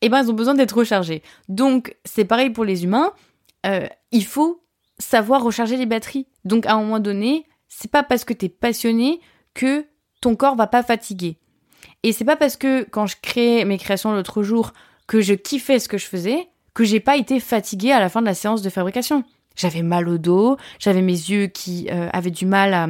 eh 0.00 0.08
ben, 0.08 0.20
elles 0.20 0.30
ont 0.30 0.34
besoin 0.34 0.54
d'être 0.54 0.76
rechargées. 0.76 1.22
Donc 1.48 1.96
c'est 2.04 2.24
pareil 2.24 2.50
pour 2.50 2.64
les 2.64 2.84
humains. 2.84 3.12
Euh, 3.66 3.86
il 4.12 4.24
faut 4.24 4.62
savoir 4.98 5.42
recharger 5.42 5.76
les 5.76 5.86
batteries. 5.86 6.26
Donc 6.44 6.64
à 6.66 6.74
un 6.74 6.80
moment 6.80 7.00
donné, 7.00 7.44
c'est 7.78 7.90
pas 7.90 8.02
parce 8.02 8.24
que 8.24 8.32
t'es 8.32 8.48
passionné 8.48 9.20
que 9.52 9.84
ton 10.22 10.34
corps 10.34 10.56
va 10.56 10.66
pas 10.66 10.82
fatiguer. 10.82 11.36
Et 12.02 12.12
c'est 12.12 12.24
pas 12.24 12.36
parce 12.36 12.56
que 12.56 12.84
quand 12.84 13.06
je 13.06 13.16
créais 13.20 13.66
mes 13.66 13.76
créations 13.76 14.14
l'autre 14.14 14.42
jour 14.42 14.72
que 15.06 15.20
je 15.20 15.34
kiffais 15.34 15.78
ce 15.78 15.86
que 15.86 15.98
je 15.98 16.06
faisais 16.06 16.48
que 16.72 16.84
j'ai 16.84 17.00
pas 17.00 17.18
été 17.18 17.38
fatiguée 17.38 17.92
à 17.92 18.00
la 18.00 18.08
fin 18.08 18.22
de 18.22 18.26
la 18.26 18.34
séance 18.34 18.62
de 18.62 18.70
fabrication. 18.70 19.24
J'avais 19.56 19.82
mal 19.82 20.08
au 20.08 20.16
dos, 20.16 20.56
j'avais 20.78 21.02
mes 21.02 21.12
yeux 21.12 21.48
qui 21.48 21.88
euh, 21.90 22.08
avaient 22.14 22.30
du 22.30 22.46
mal 22.46 22.72
à 22.72 22.88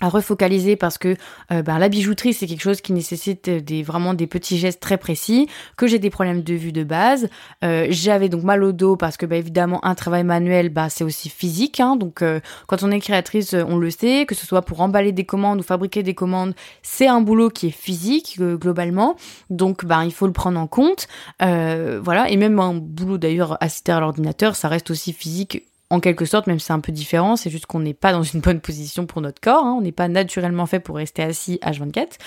à 0.00 0.08
refocaliser 0.08 0.76
parce 0.76 0.98
que 0.98 1.16
euh, 1.52 1.62
ben, 1.62 1.78
la 1.78 1.88
bijouterie 1.88 2.32
c'est 2.32 2.46
quelque 2.46 2.62
chose 2.62 2.80
qui 2.80 2.92
nécessite 2.92 3.48
des 3.48 3.82
vraiment 3.82 4.14
des 4.14 4.26
petits 4.26 4.58
gestes 4.58 4.80
très 4.80 4.98
précis 4.98 5.48
que 5.76 5.86
j'ai 5.86 5.98
des 5.98 6.10
problèmes 6.10 6.42
de 6.42 6.54
vue 6.54 6.72
de 6.72 6.84
base. 6.84 7.28
Euh, 7.64 7.86
j'avais 7.90 8.28
donc 8.28 8.42
mal 8.42 8.62
au 8.64 8.72
dos 8.72 8.96
parce 8.96 9.16
que 9.16 9.26
bah, 9.26 9.36
évidemment 9.36 9.84
un 9.84 9.94
travail 9.94 10.24
manuel 10.24 10.68
bah 10.68 10.88
c'est 10.88 11.04
aussi 11.04 11.28
physique 11.28 11.80
hein, 11.80 11.96
donc 11.96 12.22
euh, 12.22 12.40
quand 12.66 12.82
on 12.82 12.90
est 12.90 13.00
créatrice 13.00 13.54
on 13.54 13.76
le 13.76 13.90
sait 13.90 14.26
que 14.26 14.34
ce 14.34 14.46
soit 14.46 14.62
pour 14.62 14.80
emballer 14.80 15.12
des 15.12 15.24
commandes 15.24 15.60
ou 15.60 15.62
fabriquer 15.62 16.02
des 16.02 16.14
commandes 16.14 16.54
c'est 16.82 17.06
un 17.06 17.20
boulot 17.20 17.50
qui 17.50 17.68
est 17.68 17.70
physique 17.70 18.38
globalement. 18.40 19.16
Donc 19.50 19.84
bah, 19.84 20.04
il 20.04 20.12
faut 20.12 20.26
le 20.26 20.32
prendre 20.32 20.58
en 20.58 20.66
compte. 20.66 21.08
Voilà. 21.40 22.30
Et 22.30 22.36
même 22.36 22.58
un 22.58 22.74
boulot 22.74 23.18
d'ailleurs 23.18 23.56
assisté 23.60 23.92
à 23.92 24.00
l'ordinateur 24.00 24.56
ça 24.56 24.68
reste 24.68 24.90
aussi 24.90 25.12
physique 25.12 25.69
en 25.90 26.00
quelque 26.00 26.24
sorte, 26.24 26.46
même 26.46 26.60
c'est 26.60 26.72
un 26.72 26.80
peu 26.80 26.92
différent, 26.92 27.36
c'est 27.36 27.50
juste 27.50 27.66
qu'on 27.66 27.80
n'est 27.80 27.94
pas 27.94 28.12
dans 28.12 28.22
une 28.22 28.40
bonne 28.40 28.60
position 28.60 29.06
pour 29.06 29.20
notre 29.20 29.40
corps, 29.40 29.64
hein. 29.64 29.74
on 29.76 29.82
n'est 29.82 29.92
pas 29.92 30.08
naturellement 30.08 30.66
fait 30.66 30.80
pour 30.80 30.96
rester 30.96 31.22
assis 31.22 31.58
H24. 31.62 32.18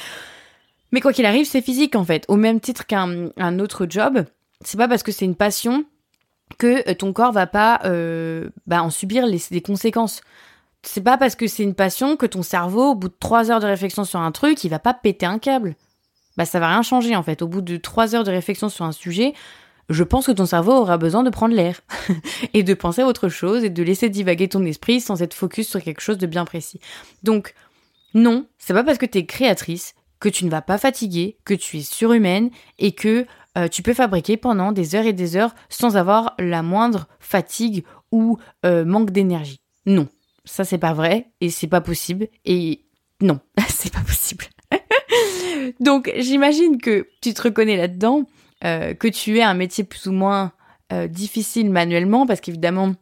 Mais 0.91 1.01
quoi 1.01 1.13
qu'il 1.13 1.25
arrive, 1.25 1.45
c'est 1.45 1.61
physique 1.61 1.95
en 1.95 2.03
fait. 2.03 2.25
Au 2.27 2.35
même 2.35 2.59
titre 2.59 2.85
qu'un 2.85 3.59
autre 3.59 3.87
job, 3.89 4.25
c'est 4.61 4.77
pas 4.77 4.87
parce 4.87 5.01
que 5.01 5.11
c'est 5.11 5.25
une 5.25 5.35
passion 5.35 5.85
que 6.59 6.87
euh, 6.89 6.93
ton 6.93 7.13
corps 7.13 7.31
va 7.31 7.47
pas 7.47 7.79
euh, 7.85 8.49
bah, 8.67 8.83
en 8.83 8.89
subir 8.89 9.25
les, 9.25 9.41
les 9.49 9.61
conséquences. 9.61 10.21
C'est 10.83 11.01
pas 11.01 11.17
parce 11.17 11.35
que 11.35 11.47
c'est 11.47 11.63
une 11.63 11.73
passion 11.73 12.17
que 12.17 12.25
ton 12.25 12.43
cerveau, 12.43 12.91
au 12.91 12.95
bout 12.95 13.07
de 13.07 13.15
trois 13.17 13.49
heures 13.49 13.61
de 13.61 13.65
réflexion 13.65 14.03
sur 14.03 14.19
un 14.19 14.31
truc, 14.31 14.63
il 14.65 14.69
va 14.69 14.79
pas 14.79 14.93
péter 14.93 15.25
un 15.25 15.39
câble. 15.39 15.75
Bah 16.35 16.45
ça 16.45 16.59
va 16.59 16.67
rien 16.67 16.81
changer 16.81 17.15
en 17.15 17.23
fait. 17.23 17.41
Au 17.41 17.47
bout 17.47 17.61
de 17.61 17.77
trois 17.77 18.15
heures 18.15 18.23
de 18.23 18.31
réflexion 18.31 18.69
sur 18.69 18.85
un 18.85 18.91
sujet, 18.91 19.33
je 19.89 20.03
pense 20.03 20.27
que 20.27 20.31
ton 20.31 20.45
cerveau 20.45 20.73
aura 20.73 20.97
besoin 20.97 21.23
de 21.23 21.29
prendre 21.29 21.55
l'air 21.55 21.81
et 22.53 22.63
de 22.63 22.73
penser 22.73 23.01
à 23.01 23.07
autre 23.07 23.29
chose 23.29 23.63
et 23.63 23.69
de 23.69 23.83
laisser 23.83 24.09
divaguer 24.09 24.47
ton 24.47 24.63
esprit 24.65 25.01
sans 25.01 25.21
être 25.21 25.33
focus 25.33 25.67
sur 25.67 25.81
quelque 25.81 26.01
chose 26.01 26.17
de 26.17 26.27
bien 26.27 26.45
précis. 26.45 26.79
Donc, 27.23 27.53
non, 28.13 28.45
c'est 28.57 28.73
pas 28.73 28.83
parce 28.83 28.97
que 28.97 29.05
tu 29.05 29.19
es 29.19 29.25
créatrice 29.25 29.95
que 30.19 30.29
tu 30.29 30.45
ne 30.45 30.49
vas 30.49 30.61
pas 30.61 30.77
fatiguer, 30.77 31.37
que 31.43 31.53
tu 31.53 31.79
es 31.79 31.81
surhumaine 31.81 32.49
et 32.79 32.93
que 32.93 33.25
euh, 33.57 33.67
tu 33.67 33.83
peux 33.83 33.93
fabriquer 33.93 34.37
pendant 34.37 34.71
des 34.71 34.95
heures 34.95 35.05
et 35.05 35.13
des 35.13 35.35
heures 35.35 35.53
sans 35.67 35.97
avoir 35.97 36.33
la 36.39 36.63
moindre 36.63 37.07
fatigue 37.19 37.83
ou 38.11 38.37
euh, 38.65 38.85
manque 38.85 39.11
d'énergie. 39.11 39.59
Non, 39.85 40.07
ça 40.45 40.63
c'est 40.63 40.77
pas 40.77 40.93
vrai 40.93 41.31
et 41.41 41.49
c'est 41.49 41.67
pas 41.67 41.81
possible 41.81 42.29
et 42.45 42.85
non, 43.19 43.39
c'est 43.67 43.91
pas 43.91 43.99
possible. 43.99 44.45
Donc 45.81 46.11
j'imagine 46.17 46.81
que 46.81 47.07
tu 47.21 47.33
te 47.33 47.41
reconnais 47.41 47.75
là-dedans 47.75 48.25
euh, 48.65 48.93
que 48.93 49.07
tu 49.07 49.37
aies 49.37 49.43
un 49.43 49.53
métier 49.53 49.83
plus 49.83 50.07
ou 50.07 50.11
moins 50.11 50.53
euh, 50.91 51.07
difficile 51.07 51.69
manuellement, 51.69 52.25
parce 52.25 52.41
qu'évidemment, 52.41 52.93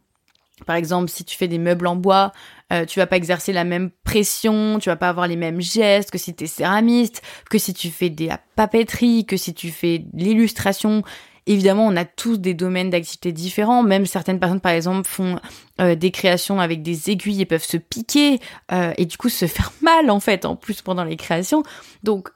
par 0.66 0.76
exemple, 0.76 1.10
si 1.10 1.24
tu 1.24 1.38
fais 1.38 1.48
des 1.48 1.58
meubles 1.58 1.88
en 1.88 1.96
bois, 1.96 2.32
euh, 2.72 2.86
tu 2.86 3.00
vas 3.00 3.08
pas 3.08 3.18
exercer 3.18 3.54
la 3.54 3.64
même 3.64 3.92
pression, 4.04 4.80
tu 4.80 4.90
vas 4.90 4.96
pas 4.96 5.10
avoir 5.10 5.28
les 5.28 5.36
mêmes 5.36 5.62
gestes 5.62 6.12
que 6.12 6.18
si 6.18 6.36
tu 6.36 6.46
es 6.46 6.48
céramiste, 6.48 7.22
que 7.50 7.58
si 7.58 7.74
tu 7.74 7.90
fais 7.90 8.10
de 8.10 8.28
la 8.28 8.40
papeterie, 8.56 9.26
que 9.26 9.38
si 9.38 9.54
tu 9.54 9.72
fais 9.72 10.06
l'illustration. 10.14 11.04
Évidemment, 11.48 11.88
on 11.88 11.96
a 11.96 12.06
tous 12.06 12.38
des 12.38 12.54
domaines 12.54 12.92
d'activité 12.92 13.32
différents. 13.32 13.82
Même 13.82 14.06
certaines 14.06 14.40
personnes, 14.40 14.62
par 14.62 14.74
exemple, 14.74 15.08
font 15.08 15.40
des 15.80 16.12
créations 16.12 16.60
avec 16.60 16.84
des 16.84 17.10
aiguilles 17.10 17.42
et 17.42 17.48
peuvent 17.48 17.64
se 17.64 17.78
piquer 17.78 18.40
et 18.72 19.06
du 19.06 19.18
coup 19.18 19.28
se 19.28 19.48
faire 19.48 19.74
mal 19.82 20.12
en 20.12 20.20
fait, 20.20 20.46
en 20.46 20.56
plus 20.56 20.84
pendant 20.84 21.04
les 21.04 21.18
créations. 21.18 21.64
Donc 22.04 22.30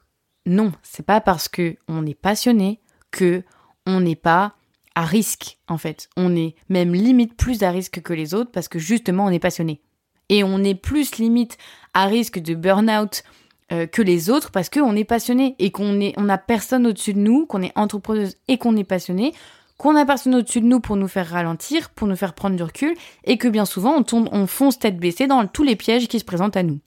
non, 0.44 0.72
c'est 0.82 1.06
pas 1.06 1.20
parce 1.20 1.48
que 1.48 1.76
on 1.86 2.04
est 2.04 2.20
passionné 2.20 2.80
que 3.16 3.42
on 3.86 4.00
n'est 4.00 4.14
pas 4.14 4.54
à 4.94 5.04
risque 5.04 5.58
en 5.68 5.78
fait. 5.78 6.08
On 6.16 6.36
est 6.36 6.54
même 6.68 6.94
limite 6.94 7.36
plus 7.36 7.62
à 7.62 7.70
risque 7.70 8.02
que 8.02 8.12
les 8.12 8.34
autres 8.34 8.50
parce 8.52 8.68
que 8.68 8.78
justement 8.78 9.24
on 9.24 9.30
est 9.30 9.38
passionné. 9.38 9.80
Et 10.28 10.44
on 10.44 10.62
est 10.62 10.74
plus 10.74 11.16
limite 11.16 11.56
à 11.94 12.06
risque 12.06 12.38
de 12.38 12.54
burn-out 12.54 13.22
euh, 13.72 13.86
que 13.86 14.02
les 14.02 14.28
autres 14.28 14.50
parce 14.50 14.68
qu'on 14.68 14.94
est 14.96 15.04
passionné 15.04 15.56
et 15.58 15.70
qu'on 15.70 16.00
est 16.00 16.14
a 16.16 16.38
personne 16.38 16.86
au-dessus 16.86 17.14
de 17.14 17.20
nous, 17.20 17.46
qu'on 17.46 17.62
est 17.62 17.76
entrepreneuse 17.76 18.36
et 18.48 18.58
qu'on 18.58 18.76
est 18.76 18.84
passionné, 18.84 19.32
qu'on 19.78 19.96
a 19.96 20.04
personne 20.04 20.34
au-dessus 20.34 20.60
de 20.60 20.66
nous 20.66 20.80
pour 20.80 20.96
nous 20.96 21.08
faire 21.08 21.28
ralentir, 21.28 21.90
pour 21.90 22.06
nous 22.08 22.16
faire 22.16 22.34
prendre 22.34 22.56
du 22.56 22.62
recul 22.62 22.94
et 23.24 23.38
que 23.38 23.48
bien 23.48 23.64
souvent 23.64 24.02
on 24.12 24.28
on 24.32 24.46
fonce 24.46 24.78
tête 24.78 24.98
baissée 24.98 25.26
dans 25.26 25.46
tous 25.46 25.62
les 25.62 25.76
pièges 25.76 26.08
qui 26.08 26.18
se 26.18 26.24
présentent 26.24 26.56
à 26.56 26.62
nous 26.62 26.80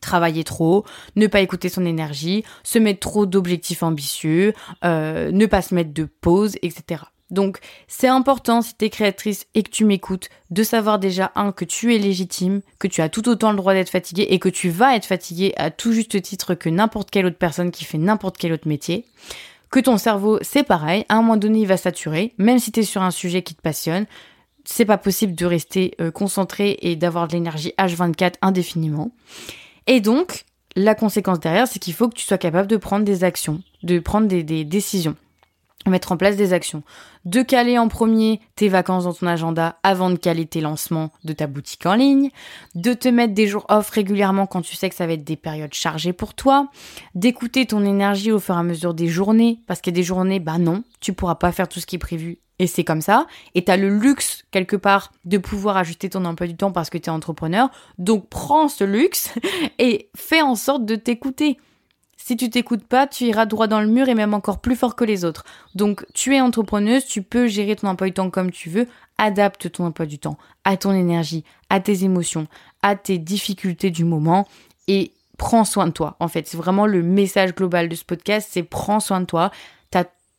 travailler 0.00 0.44
trop, 0.44 0.84
ne 1.16 1.26
pas 1.26 1.40
écouter 1.40 1.68
son 1.68 1.84
énergie, 1.84 2.44
se 2.62 2.78
mettre 2.78 3.00
trop 3.00 3.26
d'objectifs 3.26 3.82
ambitieux, 3.82 4.52
euh, 4.84 5.30
ne 5.30 5.46
pas 5.46 5.62
se 5.62 5.74
mettre 5.74 5.92
de 5.92 6.04
pause, 6.04 6.56
etc. 6.62 7.02
Donc 7.30 7.58
c'est 7.88 8.08
important 8.08 8.62
si 8.62 8.76
tu 8.76 8.84
es 8.84 8.90
créatrice 8.90 9.46
et 9.54 9.62
que 9.62 9.70
tu 9.70 9.84
m'écoutes 9.84 10.28
de 10.50 10.62
savoir 10.62 10.98
déjà 10.98 11.32
un 11.34 11.50
que 11.50 11.64
tu 11.64 11.94
es 11.94 11.98
légitime, 11.98 12.60
que 12.78 12.86
tu 12.86 13.02
as 13.02 13.08
tout 13.08 13.28
autant 13.28 13.50
le 13.50 13.56
droit 13.56 13.74
d'être 13.74 13.90
fatigué 13.90 14.26
et 14.30 14.38
que 14.38 14.48
tu 14.48 14.68
vas 14.68 14.94
être 14.94 15.06
fatigué 15.06 15.52
à 15.56 15.70
tout 15.70 15.92
juste 15.92 16.20
titre 16.22 16.54
que 16.54 16.68
n'importe 16.68 17.10
quelle 17.10 17.26
autre 17.26 17.38
personne 17.38 17.72
qui 17.72 17.84
fait 17.84 17.98
n'importe 17.98 18.36
quel 18.36 18.52
autre 18.52 18.68
métier. 18.68 19.04
Que 19.70 19.80
ton 19.80 19.98
cerveau 19.98 20.38
c'est 20.42 20.62
pareil, 20.62 21.04
à 21.08 21.16
un 21.16 21.22
moment 21.22 21.36
donné 21.36 21.60
il 21.60 21.66
va 21.66 21.76
saturer, 21.76 22.32
même 22.38 22.60
si 22.60 22.70
tu 22.70 22.80
es 22.80 22.84
sur 22.84 23.02
un 23.02 23.10
sujet 23.10 23.42
qui 23.42 23.56
te 23.56 23.62
passionne, 23.62 24.06
c'est 24.64 24.84
pas 24.84 24.98
possible 24.98 25.34
de 25.34 25.46
rester 25.46 25.94
euh, 26.00 26.10
concentré 26.10 26.78
et 26.82 26.96
d'avoir 26.96 27.26
de 27.28 27.32
l'énergie 27.32 27.72
H24 27.78 28.34
indéfiniment. 28.42 29.10
Et 29.86 30.00
donc, 30.00 30.44
la 30.74 30.94
conséquence 30.94 31.40
derrière, 31.40 31.66
c'est 31.66 31.78
qu'il 31.78 31.94
faut 31.94 32.08
que 32.08 32.14
tu 32.14 32.24
sois 32.24 32.38
capable 32.38 32.68
de 32.68 32.76
prendre 32.76 33.04
des 33.04 33.24
actions, 33.24 33.62
de 33.82 33.98
prendre 33.98 34.26
des, 34.26 34.64
décisions, 34.64 35.16
mettre 35.86 36.12
en 36.12 36.16
place 36.16 36.36
des 36.36 36.52
actions, 36.52 36.82
de 37.24 37.42
caler 37.42 37.78
en 37.78 37.88
premier 37.88 38.40
tes 38.56 38.68
vacances 38.68 39.04
dans 39.04 39.14
ton 39.14 39.26
agenda 39.26 39.78
avant 39.82 40.10
de 40.10 40.16
caler 40.16 40.44
tes 40.44 40.60
lancements 40.60 41.12
de 41.24 41.32
ta 41.32 41.46
boutique 41.46 41.86
en 41.86 41.94
ligne, 41.94 42.30
de 42.74 42.92
te 42.92 43.08
mettre 43.08 43.32
des 43.32 43.46
jours 43.46 43.64
off 43.68 43.88
régulièrement 43.90 44.46
quand 44.46 44.62
tu 44.62 44.76
sais 44.76 44.88
que 44.88 44.94
ça 44.94 45.06
va 45.06 45.14
être 45.14 45.24
des 45.24 45.36
périodes 45.36 45.74
chargées 45.74 46.12
pour 46.12 46.34
toi, 46.34 46.68
d'écouter 47.14 47.66
ton 47.66 47.84
énergie 47.84 48.32
au 48.32 48.40
fur 48.40 48.56
et 48.56 48.58
à 48.58 48.62
mesure 48.62 48.92
des 48.92 49.08
journées, 49.08 49.60
parce 49.66 49.80
qu'il 49.80 49.92
y 49.92 49.96
a 49.96 50.00
des 50.00 50.02
journées, 50.02 50.40
bah 50.40 50.58
non, 50.58 50.82
tu 51.00 51.12
pourras 51.12 51.36
pas 51.36 51.52
faire 51.52 51.68
tout 51.68 51.80
ce 51.80 51.86
qui 51.86 51.96
est 51.96 52.00
prévu 52.00 52.38
et 52.58 52.66
c'est 52.66 52.84
comme 52.84 53.00
ça. 53.00 53.26
Et 53.54 53.64
tu 53.64 53.70
as 53.70 53.76
le 53.76 53.88
luxe, 53.88 54.44
quelque 54.50 54.76
part, 54.76 55.12
de 55.24 55.38
pouvoir 55.38 55.76
ajuster 55.76 56.08
ton 56.08 56.24
emploi 56.24 56.46
du 56.46 56.56
temps 56.56 56.72
parce 56.72 56.90
que 56.90 56.98
tu 56.98 57.06
es 57.06 57.12
entrepreneur. 57.12 57.70
Donc 57.98 58.28
prends 58.28 58.68
ce 58.68 58.84
luxe 58.84 59.34
et 59.78 60.08
fais 60.16 60.42
en 60.42 60.54
sorte 60.54 60.84
de 60.84 60.96
t'écouter. 60.96 61.58
Si 62.16 62.36
tu 62.36 62.50
t'écoutes 62.50 62.84
pas, 62.84 63.06
tu 63.06 63.24
iras 63.24 63.46
droit 63.46 63.66
dans 63.66 63.80
le 63.80 63.86
mur 63.86 64.08
et 64.08 64.14
même 64.14 64.34
encore 64.34 64.60
plus 64.60 64.74
fort 64.74 64.96
que 64.96 65.04
les 65.04 65.24
autres. 65.24 65.44
Donc 65.74 66.04
tu 66.12 66.34
es 66.34 66.40
entrepreneuse, 66.40 67.04
tu 67.04 67.22
peux 67.22 67.46
gérer 67.46 67.76
ton 67.76 67.88
emploi 67.88 68.08
du 68.08 68.14
temps 68.14 68.30
comme 68.30 68.50
tu 68.50 68.70
veux. 68.70 68.88
Adapte 69.18 69.70
ton 69.70 69.86
emploi 69.86 70.06
du 70.06 70.18
temps 70.18 70.36
à 70.64 70.76
ton 70.76 70.92
énergie, 70.92 71.44
à 71.70 71.78
tes 71.78 72.04
émotions, 72.04 72.48
à 72.82 72.96
tes 72.96 73.18
difficultés 73.18 73.90
du 73.90 74.04
moment. 74.04 74.48
Et 74.88 75.12
prends 75.36 75.64
soin 75.64 75.86
de 75.86 75.92
toi. 75.92 76.16
En 76.20 76.28
fait, 76.28 76.48
c'est 76.48 76.56
vraiment 76.56 76.86
le 76.86 77.02
message 77.02 77.54
global 77.54 77.88
de 77.88 77.94
ce 77.94 78.04
podcast, 78.04 78.48
c'est 78.50 78.62
prends 78.62 79.00
soin 79.00 79.20
de 79.20 79.26
toi. 79.26 79.50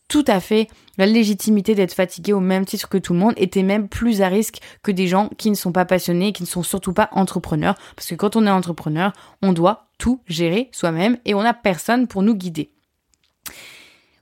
Tout 0.08 0.24
à 0.28 0.39
fait 0.39 0.67
la 0.98 1.06
légitimité 1.06 1.76
d'être 1.76 1.93
fatigué 1.93 2.32
au 2.32 2.39
même 2.39 2.65
titre 2.65 2.88
que 2.88 2.98
tout 2.98 3.13
le 3.13 3.20
monde 3.20 3.34
et 3.36 3.50
t'es 3.50 3.63
même 3.63 3.89
plus 3.89 4.22
à 4.22 4.30
risque 4.30 4.60
que 4.82 4.91
des 4.91 5.08
gens 5.08 5.30
qui 5.38 5.50
ne 5.50 5.56
sont 5.56 5.74
pas 5.74 5.86
passionnés, 5.86 6.32
qui 6.32 6.43
ne 6.43 6.48
sont 6.48 6.63
surtout 6.63 6.93
pas 6.93 7.10
entrepreneurs. 7.12 7.76
Parce 7.96 8.08
que 8.08 8.15
quand 8.15 8.36
on 8.36 8.46
est 8.46 8.50
entrepreneur, 8.52 9.12
on 9.41 9.52
doit 9.52 9.89
tout 9.98 10.22
gérer 10.28 10.70
soi-même 10.72 11.17
et 11.26 11.34
on 11.34 11.43
n'a 11.43 11.54
personne 11.54 12.08
pour 12.08 12.24
nous 12.24 12.36
guider. 12.36 12.72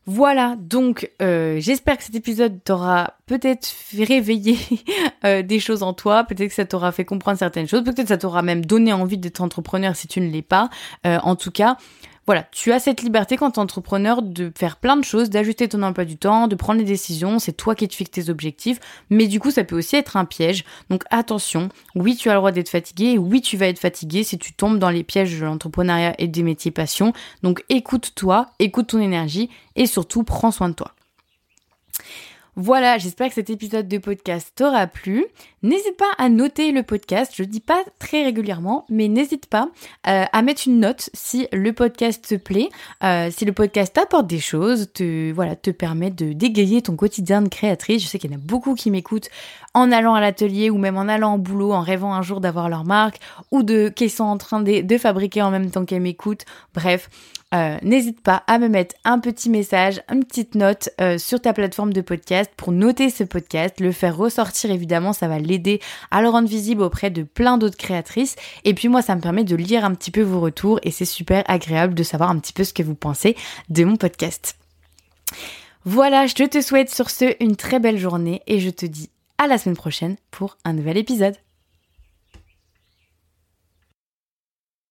Voilà, 0.08 0.56
donc 0.60 1.10
euh, 1.20 1.60
j'espère 1.60 1.98
que 1.98 2.04
cet 2.04 2.14
épisode 2.14 2.64
t'aura 2.64 3.16
peut-être 3.26 3.66
fait 3.66 4.04
réveiller 4.04 4.58
euh, 5.26 5.42
des 5.42 5.60
choses 5.60 5.82
en 5.82 5.94
toi, 5.94 6.26
peut-être 6.26 6.50
que 6.50 6.54
ça 6.54 6.66
t'aura 6.66 6.92
fait 6.92 7.06
comprendre 7.06 7.40
certaines 7.40 7.68
choses, 7.68 7.84
peut-être 7.84 8.04
que 8.04 8.08
ça 8.10 8.18
t'aura 8.18 8.44
même 8.44 8.64
donné 8.64 8.94
envie 8.94 9.18
d'être 9.18 9.42
entrepreneur 9.42 9.96
si 9.96 10.08
tu 10.08 10.22
ne 10.22 10.30
l'es 10.30 10.44
pas. 10.44 10.70
Euh, 11.08 11.18
en 11.24 11.36
tout 11.36 11.50
cas, 11.50 11.78
voilà, 12.28 12.44
tu 12.52 12.72
as 12.72 12.80
cette 12.80 13.04
liberté 13.04 13.38
quand 13.38 13.52
tu 13.52 13.60
es 13.60 13.62
entrepreneur 13.62 14.22
de 14.24 14.52
faire 14.58 14.78
plein 14.78 14.98
de 14.98 15.04
choses, 15.04 15.30
d'ajuster 15.30 15.68
ton 15.68 15.84
emploi 15.84 16.06
du 16.06 16.18
temps, 16.18 16.48
de 16.48 16.56
prendre 16.56 16.80
les 16.80 16.86
décisions, 16.86 17.38
c'est 17.38 17.54
toi 17.54 17.76
qui 17.76 17.88
te 17.88 17.94
fixes 17.94 18.12
tes 18.12 18.30
objectifs, 18.30 18.80
mais 19.12 19.28
du 19.28 19.40
coup 19.40 19.52
ça 19.52 19.64
peut 19.64 19.78
aussi 19.78 19.96
être 19.96 20.18
un 20.18 20.26
piège. 20.26 20.66
Donc 20.90 21.04
attention, 21.12 21.70
oui 21.94 22.16
tu 22.16 22.30
as 22.30 22.34
le 22.34 22.40
droit 22.40 22.52
d'être 22.52 22.70
fatigué, 22.70 23.20
oui 23.20 23.42
tu 23.42 23.58
vas 23.58 23.68
être 23.68 23.80
fatigué 23.80 24.24
si 24.24 24.40
tu 24.40 24.54
tombes 24.54 24.80
dans 24.80 24.90
les 24.90 25.04
pièges 25.04 25.40
de 25.40 25.46
l'entrepreneuriat 25.46 26.16
et 26.18 26.28
des 26.28 26.42
métiers 26.42 26.72
passion. 26.72 27.14
Donc 27.44 27.64
écoute-toi, 27.70 28.48
écoute 28.60 28.88
ton 28.88 29.00
énergie 29.00 29.50
et 29.76 29.86
surtout 29.86 30.24
prends 30.24 30.52
soin 30.52 30.70
de 30.70 30.74
toi. 30.74 30.96
Voilà, 32.58 32.98
j'espère 32.98 33.28
que 33.28 33.34
cet 33.34 33.50
épisode 33.50 33.90
de 33.90 33.98
podcast 33.98 34.54
t'aura 34.56 34.88
plu. 34.88 35.26
N'hésite 35.66 35.98
pas 35.98 36.12
à 36.20 36.30
noter 36.30 36.72
le 36.72 36.84
podcast, 36.84 37.34
je 37.36 37.42
le 37.42 37.48
dis 37.48 37.60
pas 37.60 37.84
très 37.98 38.24
régulièrement, 38.24 38.86
mais 38.88 39.08
n'hésite 39.08 39.48
pas 39.48 39.70
euh, 40.08 40.26
à 40.32 40.42
mettre 40.44 40.68
une 40.68 40.80
note 40.80 41.10
si 41.16 41.48
le 41.52 41.74
podcast 41.74 42.24
te 42.24 42.36
plaît, 42.36 42.70
euh, 43.04 43.32
si 43.36 43.46
le 43.46 43.52
podcast 43.52 43.94
t'apporte 43.94 44.28
des 44.28 44.38
choses, 44.38 44.92
te, 44.94 45.32
voilà, 45.32 45.56
te 45.56 45.72
permet 45.72 46.12
de 46.12 46.34
dégayer 46.34 46.84
ton 46.84 46.96
quotidien 46.96 47.42
de 47.42 47.50
créatrice. 47.50 48.04
Je 48.04 48.08
sais 48.08 48.20
qu'il 48.20 48.30
y 48.30 48.36
en 48.36 48.38
a 48.38 48.42
beaucoup 48.42 48.76
qui 48.76 48.92
m'écoutent 48.92 49.30
en 49.74 49.92
allant 49.92 50.14
à 50.14 50.22
l'atelier 50.22 50.70
ou 50.70 50.78
même 50.78 50.98
en 50.98 51.08
allant 51.08 51.34
au 51.34 51.40
boulot, 51.40 51.72
en 51.72 51.82
rêvant 51.82 52.14
un 52.14 52.22
jour 52.22 52.42
d'avoir 52.42 52.70
leur 52.70 52.84
marque 52.84 53.20
ou 53.50 53.64
de 53.64 53.90
qu'ils 53.90 54.12
sont 54.12 54.24
en 54.24 54.38
train 54.38 54.62
de, 54.62 54.82
de 54.82 54.98
fabriquer 55.00 55.42
en 55.42 55.50
même 55.50 55.72
temps 55.72 55.84
qu'elles 55.84 56.00
m'écoutent. 56.00 56.46
Bref, 56.76 57.10
euh, 57.56 57.78
n'hésite 57.82 58.22
pas 58.22 58.44
à 58.46 58.60
me 58.60 58.68
mettre 58.68 58.94
un 59.04 59.18
petit 59.18 59.50
message, 59.50 60.02
une 60.12 60.26
petite 60.26 60.54
note 60.54 60.90
sur 61.18 61.42
ta 61.42 61.54
plateforme 61.54 61.94
de 61.94 62.02
podcast 62.02 62.52
pour 62.56 62.72
noter 62.72 63.10
ce 63.10 63.24
podcast, 63.24 63.80
le 63.80 63.92
faire 63.92 64.16
ressortir 64.16 64.70
évidemment, 64.72 65.14
ça 65.14 65.28
va 65.28 65.40
l'aider 65.40 65.55
à 66.12 66.22
le 66.22 66.30
rendre 66.30 66.48
visible 66.48 66.82
auprès 66.82 67.10
de 67.10 67.24
plein 67.24 67.58
d'autres 67.58 67.78
créatrices. 67.78 68.36
Et 68.64 68.74
puis 68.74 68.88
moi, 68.88 69.02
ça 69.02 69.16
me 69.16 69.22
permet 69.22 69.44
de 69.44 69.56
lire 69.56 69.86
un 69.86 69.94
petit 69.94 70.12
peu 70.12 70.22
vos 70.22 70.40
retours 70.40 70.80
et 70.84 70.92
c'est 70.92 71.06
super 71.06 71.44
agréable 71.48 71.94
de 71.94 72.04
savoir 72.04 72.30
un 72.30 72.40
petit 72.40 72.54
peu 72.54 72.64
ce 72.64 72.74
que 72.74 72.84
vous 72.84 72.96
pensez 72.96 73.36
de 73.70 73.84
mon 73.84 73.96
podcast. 73.96 74.58
Voilà, 75.84 76.26
je 76.26 76.34
te 76.34 76.62
souhaite 76.62 76.94
sur 76.94 77.10
ce 77.10 77.36
une 77.44 77.56
très 77.56 77.80
belle 77.80 78.00
journée 78.00 78.42
et 78.48 78.60
je 78.60 78.70
te 78.70 78.86
dis 78.86 79.10
à 79.38 79.48
la 79.48 79.58
semaine 79.58 79.76
prochaine 79.76 80.16
pour 80.32 80.58
un 80.66 80.74
nouvel 80.74 80.98
épisode. 80.98 81.36